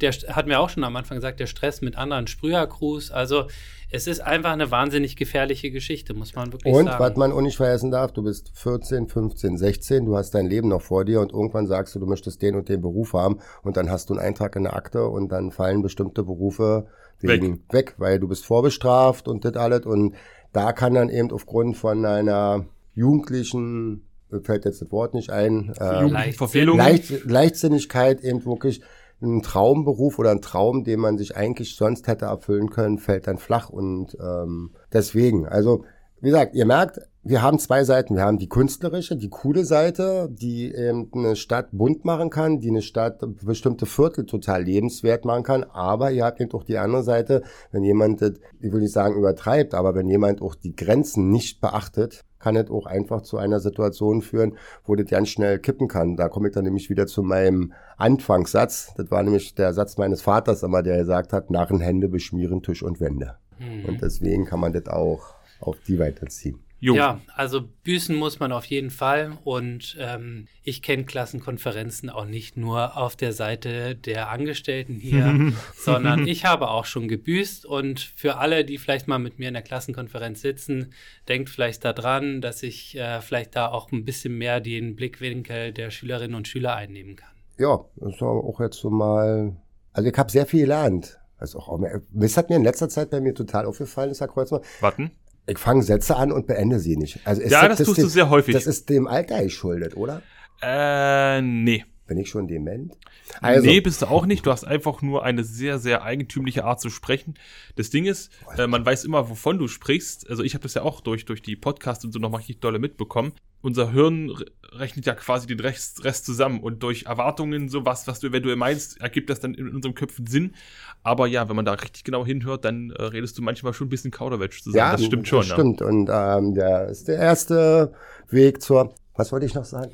der 0.00 0.12
hat 0.12 0.46
mir 0.46 0.60
auch 0.60 0.68
schon 0.68 0.84
am 0.84 0.96
Anfang 0.96 1.16
gesagt, 1.16 1.40
der 1.40 1.46
Stress 1.46 1.80
mit 1.80 1.96
anderen 1.96 2.26
Sprühercrews. 2.26 3.10
Also 3.10 3.46
es 3.90 4.06
ist 4.06 4.20
einfach 4.20 4.50
eine 4.50 4.70
wahnsinnig 4.70 5.16
gefährliche 5.16 5.70
Geschichte, 5.70 6.12
muss 6.12 6.34
man 6.34 6.52
wirklich 6.52 6.74
und, 6.74 6.86
sagen. 6.86 7.02
Und 7.02 7.10
was 7.10 7.16
man 7.16 7.32
auch 7.32 7.40
nicht 7.40 7.56
vergessen 7.56 7.90
darf, 7.90 8.12
du 8.12 8.22
bist 8.22 8.50
14, 8.54 9.08
15, 9.08 9.56
16, 9.56 10.04
du 10.04 10.16
hast 10.16 10.34
dein 10.34 10.46
Leben 10.46 10.68
noch 10.68 10.82
vor 10.82 11.04
dir 11.04 11.20
und 11.20 11.32
irgendwann 11.32 11.66
sagst 11.66 11.94
du, 11.94 12.00
du 12.00 12.06
möchtest 12.06 12.42
den 12.42 12.56
und 12.56 12.68
den 12.68 12.82
Beruf 12.82 13.12
haben 13.12 13.38
und 13.62 13.76
dann 13.76 13.90
hast 13.90 14.10
du 14.10 14.14
einen 14.14 14.22
Eintrag 14.22 14.56
in 14.56 14.64
der 14.64 14.74
Akte 14.74 15.06
und 15.06 15.30
dann 15.30 15.52
fallen 15.52 15.82
bestimmte 15.82 16.24
Berufe 16.24 16.88
wegen 17.20 17.64
weg, 17.70 17.72
weg 17.72 17.94
weil 17.98 18.18
du 18.18 18.28
bist 18.28 18.44
vorbestraft 18.44 19.28
und 19.28 19.44
das 19.44 19.54
alles 19.54 19.86
und 19.86 20.14
da 20.52 20.72
kann 20.72 20.94
dann 20.94 21.08
eben 21.08 21.30
aufgrund 21.30 21.76
von 21.76 22.04
einer 22.04 22.66
jugendlichen 22.94 24.02
fällt 24.42 24.64
jetzt 24.64 24.82
das 24.82 24.90
Wort 24.90 25.14
nicht 25.14 25.30
ein, 25.30 25.72
äh, 25.78 26.02
Leicht, 26.08 26.40
Leicht, 26.54 27.24
Leichtsinnigkeit 27.24 28.22
eben 28.22 28.44
wirklich 28.44 28.82
ein 29.22 29.42
Traumberuf 29.42 30.18
oder 30.18 30.30
ein 30.30 30.42
Traum, 30.42 30.84
den 30.84 31.00
man 31.00 31.16
sich 31.16 31.36
eigentlich 31.36 31.76
sonst 31.76 32.06
hätte 32.06 32.26
erfüllen 32.26 32.70
können, 32.70 32.98
fällt 32.98 33.26
dann 33.26 33.38
flach. 33.38 33.70
Und 33.70 34.16
ähm, 34.20 34.72
deswegen, 34.92 35.46
also 35.46 35.84
wie 36.20 36.30
gesagt, 36.30 36.54
ihr 36.54 36.66
merkt, 36.66 37.00
wir 37.22 37.42
haben 37.42 37.58
zwei 37.58 37.82
Seiten. 37.82 38.14
Wir 38.14 38.22
haben 38.22 38.38
die 38.38 38.48
künstlerische, 38.48 39.16
die 39.16 39.28
coole 39.28 39.64
Seite, 39.64 40.28
die 40.30 40.72
eben 40.72 41.10
eine 41.12 41.34
Stadt 41.34 41.68
bunt 41.72 42.04
machen 42.04 42.30
kann, 42.30 42.60
die 42.60 42.70
eine 42.70 42.82
Stadt 42.82 43.20
bestimmte 43.44 43.84
Viertel 43.84 44.26
total 44.26 44.62
lebenswert 44.62 45.24
machen 45.24 45.42
kann. 45.42 45.64
Aber 45.64 46.12
ihr 46.12 46.24
habt 46.24 46.40
eben 46.40 46.52
auch 46.52 46.62
die 46.62 46.78
andere 46.78 47.02
Seite, 47.02 47.42
wenn 47.72 47.82
jemand, 47.82 48.22
das, 48.22 48.34
ich 48.60 48.72
will 48.72 48.80
nicht 48.80 48.92
sagen 48.92 49.16
übertreibt, 49.16 49.74
aber 49.74 49.94
wenn 49.96 50.08
jemand 50.08 50.40
auch 50.40 50.54
die 50.54 50.76
Grenzen 50.76 51.30
nicht 51.30 51.60
beachtet, 51.60 52.24
kann 52.38 52.54
es 52.54 52.70
auch 52.70 52.86
einfach 52.86 53.22
zu 53.22 53.38
einer 53.38 53.58
Situation 53.58 54.22
führen, 54.22 54.56
wo 54.84 54.94
das 54.94 55.10
ganz 55.10 55.30
schnell 55.30 55.58
kippen 55.58 55.88
kann. 55.88 56.16
Da 56.16 56.28
komme 56.28 56.48
ich 56.48 56.54
dann 56.54 56.64
nämlich 56.64 56.90
wieder 56.90 57.08
zu 57.08 57.24
meinem 57.24 57.72
Anfangssatz. 57.96 58.94
Das 58.96 59.10
war 59.10 59.24
nämlich 59.24 59.56
der 59.56 59.72
Satz 59.72 59.98
meines 59.98 60.22
Vaters 60.22 60.62
immer, 60.62 60.84
der 60.84 60.98
gesagt 60.98 61.32
hat, 61.32 61.50
Narrenhände 61.50 62.08
beschmieren 62.08 62.62
Tisch 62.62 62.84
und 62.84 63.00
Wände. 63.00 63.34
Mhm. 63.58 63.86
Und 63.86 64.02
deswegen 64.02 64.44
kann 64.44 64.60
man 64.60 64.72
das 64.72 64.86
auch 64.86 65.35
auf 65.60 65.76
die 65.86 65.98
weiterziehen. 65.98 66.60
Jo. 66.78 66.94
Ja, 66.94 67.20
also 67.34 67.62
büßen 67.84 68.14
muss 68.14 68.38
man 68.38 68.52
auf 68.52 68.66
jeden 68.66 68.90
Fall. 68.90 69.32
Und 69.44 69.96
ähm, 69.98 70.46
ich 70.62 70.82
kenne 70.82 71.04
Klassenkonferenzen 71.04 72.10
auch 72.10 72.26
nicht 72.26 72.56
nur 72.56 72.96
auf 72.98 73.16
der 73.16 73.32
Seite 73.32 73.96
der 73.96 74.30
Angestellten 74.30 74.94
hier, 74.94 75.52
sondern 75.74 76.26
ich 76.26 76.44
habe 76.44 76.68
auch 76.68 76.84
schon 76.84 77.08
gebüßt. 77.08 77.64
Und 77.64 78.00
für 78.00 78.36
alle, 78.36 78.64
die 78.64 78.76
vielleicht 78.76 79.08
mal 79.08 79.18
mit 79.18 79.38
mir 79.38 79.48
in 79.48 79.54
der 79.54 79.62
Klassenkonferenz 79.62 80.42
sitzen, 80.42 80.92
denkt 81.28 81.48
vielleicht 81.48 81.84
daran, 81.84 82.42
dass 82.42 82.62
ich 82.62 82.96
äh, 82.96 83.22
vielleicht 83.22 83.56
da 83.56 83.68
auch 83.68 83.90
ein 83.90 84.04
bisschen 84.04 84.36
mehr 84.36 84.60
den 84.60 84.96
Blickwinkel 84.96 85.72
der 85.72 85.90
Schülerinnen 85.90 86.36
und 86.36 86.46
Schüler 86.46 86.76
einnehmen 86.76 87.16
kann. 87.16 87.30
Ja, 87.58 87.84
das 87.96 88.20
war 88.20 88.28
auch 88.28 88.60
jetzt 88.60 88.76
so 88.76 88.90
mal. 88.90 89.56
Also 89.94 90.10
ich 90.10 90.18
habe 90.18 90.30
sehr 90.30 90.44
viel 90.44 90.60
gelernt. 90.60 91.18
Also 91.38 91.58
auch, 91.58 91.80
das 92.12 92.36
hat 92.36 92.50
mir 92.50 92.56
in 92.56 92.64
letzter 92.64 92.90
Zeit 92.90 93.10
bei 93.10 93.20
mir 93.20 93.34
total 93.34 93.64
aufgefallen, 93.64 94.10
ist 94.10 94.20
Herr 94.20 94.28
Kreuzmann. 94.28 94.60
Warten 94.80 95.10
ich 95.46 95.58
fange 95.58 95.82
Sätze 95.82 96.16
an 96.16 96.32
und 96.32 96.46
beende 96.46 96.78
sie 96.80 96.96
nicht. 96.96 97.20
Also 97.24 97.42
ja, 97.42 97.68
das, 97.68 97.78
das 97.78 97.86
tust 97.86 97.98
dem, 97.98 98.04
du 98.04 98.08
sehr 98.08 98.30
häufig. 98.30 98.54
Das 98.54 98.66
ist 98.66 98.88
dem 98.88 99.06
Alter 99.06 99.42
geschuldet, 99.42 99.96
oder? 99.96 100.22
Äh, 100.62 101.40
nee. 101.42 101.84
Bin 102.06 102.18
ich 102.18 102.28
schon 102.28 102.46
dement? 102.46 102.96
Also. 103.40 103.66
Nee, 103.66 103.80
bist 103.80 104.02
du 104.02 104.06
auch 104.06 104.26
nicht. 104.26 104.46
Du 104.46 104.52
hast 104.52 104.64
einfach 104.64 105.02
nur 105.02 105.24
eine 105.24 105.42
sehr, 105.42 105.80
sehr 105.80 106.04
eigentümliche 106.04 106.64
Art 106.64 106.80
zu 106.80 106.88
sprechen. 106.88 107.34
Das 107.74 107.90
Ding 107.90 108.04
ist, 108.04 108.30
äh, 108.56 108.68
man 108.68 108.86
weiß 108.86 109.04
immer, 109.04 109.28
wovon 109.28 109.58
du 109.58 109.66
sprichst. 109.66 110.30
Also 110.30 110.44
ich 110.44 110.54
habe 110.54 110.62
das 110.62 110.74
ja 110.74 110.82
auch 110.82 111.00
durch, 111.00 111.24
durch 111.24 111.42
die 111.42 111.56
Podcasts 111.56 112.04
und 112.04 112.12
so 112.12 112.20
noch 112.20 112.30
mal 112.30 112.38
richtig 112.38 112.60
dolle 112.60 112.78
mitbekommen. 112.78 113.32
Unser 113.60 113.90
Hirn 113.90 114.32
rechnet 114.70 115.06
ja 115.06 115.14
quasi 115.14 115.48
den 115.48 115.58
Rest, 115.58 116.04
Rest 116.04 116.26
zusammen 116.26 116.60
und 116.60 116.84
durch 116.84 117.06
Erwartungen, 117.06 117.68
so 117.68 117.84
was, 117.84 118.06
was 118.06 118.20
du 118.20 118.28
eventuell 118.28 118.54
meinst, 118.54 119.00
ergibt 119.00 119.28
das 119.28 119.40
dann 119.40 119.54
in 119.54 119.68
unserem 119.74 119.96
Köpfen 119.96 120.26
Sinn. 120.26 120.54
Aber 121.02 121.26
ja, 121.26 121.48
wenn 121.48 121.56
man 121.56 121.64
da 121.64 121.72
richtig 121.72 122.04
genau 122.04 122.24
hinhört, 122.24 122.64
dann 122.64 122.90
äh, 122.90 123.02
redest 123.02 123.36
du 123.36 123.42
manchmal 123.42 123.72
schon 123.74 123.88
ein 123.88 123.90
bisschen 123.90 124.12
Kauderwelsch 124.12 124.62
zusammen. 124.62 124.78
Ja, 124.78 124.92
das 124.92 125.04
stimmt 125.04 125.26
schon. 125.26 125.40
Das 125.40 125.50
stimmt. 125.50 125.82
Und 125.82 126.08
ähm, 126.12 126.54
der 126.54 126.86
ist 126.88 127.08
der 127.08 127.16
erste 127.16 127.92
Weg 128.28 128.62
zur 128.62 128.94
was 129.16 129.32
wollte 129.32 129.46
ich 129.46 129.54
noch 129.54 129.64
sagen? 129.64 129.90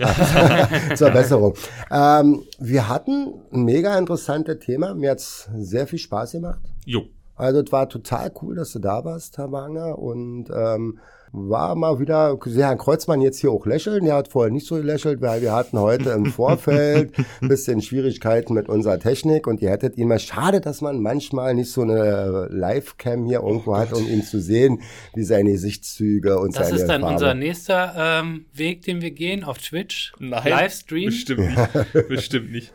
Zur 0.97 1.11
Besserung. 1.11 1.55
Ähm, 1.91 2.43
wir 2.59 2.89
hatten 2.89 3.35
ein 3.53 3.65
mega 3.65 3.97
interessantes 3.97 4.59
Thema. 4.59 4.95
Mir 4.95 5.11
hat's 5.11 5.49
sehr 5.57 5.87
viel 5.87 5.99
Spaß 5.99 6.33
gemacht. 6.33 6.61
Jo. 6.85 7.03
Also 7.37 7.61
es 7.61 7.73
war 7.73 7.89
total 7.89 8.33
cool, 8.43 8.57
dass 8.57 8.73
du 8.73 8.79
da 8.79 9.05
warst, 9.05 9.39
Herr 9.39 9.53
Wagner. 9.53 9.99
Und 9.99 10.47
ähm, 10.55 10.99
war 11.33 11.75
mal 11.75 11.99
wieder, 11.99 12.39
sehr 12.45 12.67
Herrn 12.67 12.79
Kreuzmann 12.79 13.23
jetzt 13.23 13.39
hier 13.39 13.51
auch 13.51 13.65
lächeln. 13.65 14.07
Er 14.07 14.17
hat 14.17 14.29
vorher 14.29 14.53
nicht 14.53 14.67
so 14.67 14.77
gelächelt, 14.77 15.23
weil 15.23 15.41
wir 15.41 15.53
hatten 15.53 15.79
heute 15.79 16.11
im 16.11 16.27
Vorfeld 16.33 17.15
ein 17.41 17.49
bisschen 17.49 17.81
Schwierigkeiten 17.81 18.53
mit 18.53 18.69
unserer 18.69 18.99
Technik 18.99 19.47
und 19.47 19.63
ihr 19.63 19.71
hättet 19.71 19.97
ihn 19.97 20.09
mal, 20.09 20.19
schade, 20.19 20.61
dass 20.61 20.83
man 20.83 21.01
manchmal 21.01 21.55
nicht 21.55 21.73
so 21.73 21.83
eine 21.83 22.49
Live-Cam 22.51 23.25
hier 23.25 23.41
irgendwo 23.41 23.73
oh 23.73 23.77
hat, 23.79 23.95
um 23.95 24.07
ihn 24.07 24.23
zu 24.23 24.41
sehen, 24.41 24.83
wie 25.15 25.25
seine 25.25 25.53
Gesichtszüge 25.53 26.39
und 26.39 26.55
das 26.55 26.67
seine 26.67 26.73
Das 26.73 26.81
ist 26.83 26.89
dann 26.89 27.01
Farbe. 27.01 27.15
unser 27.15 27.35
nächster 27.35 27.95
ähm, 27.97 28.45
Weg, 28.53 28.83
den 28.83 29.01
wir 29.01 29.11
gehen 29.11 29.43
auf 29.43 29.57
Twitch. 29.59 30.13
Nein, 30.19 30.43
Livestream. 30.47 31.07
Bestimmt 31.07 31.41
nicht. 31.95 32.09
bestimmt 32.09 32.53
nicht. 32.53 32.75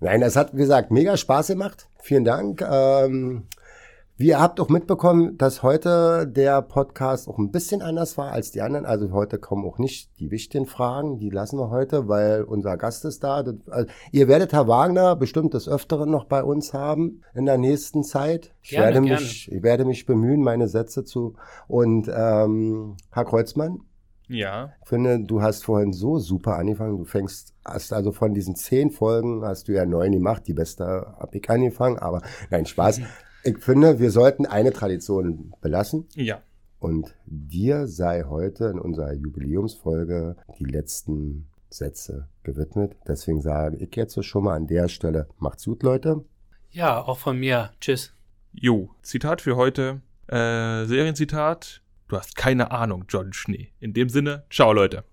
Nein, 0.00 0.20
das 0.20 0.36
hat, 0.36 0.52
wie 0.52 0.58
gesagt, 0.58 0.90
mega 0.90 1.16
Spaß 1.16 1.46
gemacht. 1.48 1.88
Vielen 2.02 2.24
Dank. 2.24 2.60
Ähm, 2.60 3.44
wie 4.18 4.28
ihr 4.28 4.40
habt 4.40 4.60
auch 4.60 4.70
mitbekommen, 4.70 5.36
dass 5.36 5.62
heute 5.62 6.26
der 6.26 6.62
Podcast 6.62 7.28
auch 7.28 7.38
ein 7.38 7.50
bisschen 7.50 7.82
anders 7.82 8.16
war 8.16 8.32
als 8.32 8.50
die 8.50 8.62
anderen. 8.62 8.86
Also 8.86 9.12
heute 9.12 9.38
kommen 9.38 9.66
auch 9.66 9.78
nicht 9.78 10.18
die 10.18 10.30
wichtigen 10.30 10.64
Fragen, 10.64 11.18
die 11.18 11.28
lassen 11.28 11.58
wir 11.58 11.68
heute, 11.68 12.08
weil 12.08 12.42
unser 12.42 12.78
Gast 12.78 13.04
ist 13.04 13.22
da. 13.24 13.44
Also 13.68 13.90
ihr 14.12 14.26
werdet 14.26 14.54
Herr 14.54 14.68
Wagner 14.68 15.16
bestimmt 15.16 15.52
des 15.52 15.68
Öfteren 15.68 16.10
noch 16.10 16.24
bei 16.24 16.42
uns 16.42 16.72
haben 16.72 17.22
in 17.34 17.44
der 17.44 17.58
nächsten 17.58 18.04
Zeit. 18.04 18.54
Ich, 18.62 18.70
gerne, 18.70 18.94
werde, 18.94 19.06
gerne. 19.06 19.20
Mich, 19.20 19.52
ich 19.52 19.62
werde 19.62 19.84
mich 19.84 20.06
bemühen, 20.06 20.42
meine 20.42 20.68
Sätze 20.68 21.04
zu. 21.04 21.34
Und 21.68 22.08
ähm, 22.08 22.96
Herr 23.12 23.26
Kreuzmann, 23.26 23.80
ja. 24.28 24.72
Ich 24.82 24.88
finde, 24.88 25.20
du 25.20 25.40
hast 25.40 25.64
vorhin 25.64 25.92
so 25.92 26.18
super 26.18 26.56
angefangen. 26.56 26.98
Du 26.98 27.04
fängst, 27.04 27.54
hast 27.64 27.92
also 27.92 28.10
von 28.10 28.34
diesen 28.34 28.56
zehn 28.56 28.90
Folgen 28.90 29.44
hast 29.44 29.68
du 29.68 29.72
ja 29.72 29.86
neun 29.86 30.10
gemacht. 30.10 30.48
Die 30.48 30.54
beste 30.54 30.84
habe 30.84 31.38
ich 31.38 31.48
angefangen, 31.48 31.98
aber 31.98 32.22
nein, 32.50 32.66
Spaß. 32.66 33.02
Ich 33.46 33.58
finde, 33.58 34.00
wir 34.00 34.10
sollten 34.10 34.44
eine 34.44 34.72
Tradition 34.72 35.54
belassen. 35.60 36.08
Ja. 36.14 36.42
Und 36.80 37.14
dir 37.26 37.86
sei 37.86 38.24
heute 38.24 38.66
in 38.66 38.78
unserer 38.78 39.12
Jubiläumsfolge 39.12 40.36
die 40.58 40.64
letzten 40.64 41.46
Sätze 41.70 42.28
gewidmet. 42.42 42.96
Deswegen 43.06 43.40
sage 43.40 43.76
ich 43.76 43.94
jetzt 43.94 44.22
schon 44.24 44.44
mal 44.44 44.56
an 44.56 44.66
der 44.66 44.88
Stelle, 44.88 45.28
macht's 45.38 45.64
gut, 45.64 45.82
Leute. 45.82 46.24
Ja, 46.70 47.00
auch 47.00 47.18
von 47.18 47.38
mir. 47.38 47.70
Tschüss. 47.80 48.12
Jo, 48.52 48.90
Zitat 49.02 49.40
für 49.40 49.56
heute. 49.56 50.00
Äh, 50.26 50.84
Serienzitat. 50.86 51.82
Du 52.08 52.16
hast 52.16 52.36
keine 52.36 52.70
Ahnung, 52.72 53.04
John 53.08 53.32
Schnee. 53.32 53.72
In 53.78 53.92
dem 53.92 54.08
Sinne, 54.08 54.44
ciao, 54.50 54.72
Leute. 54.72 55.04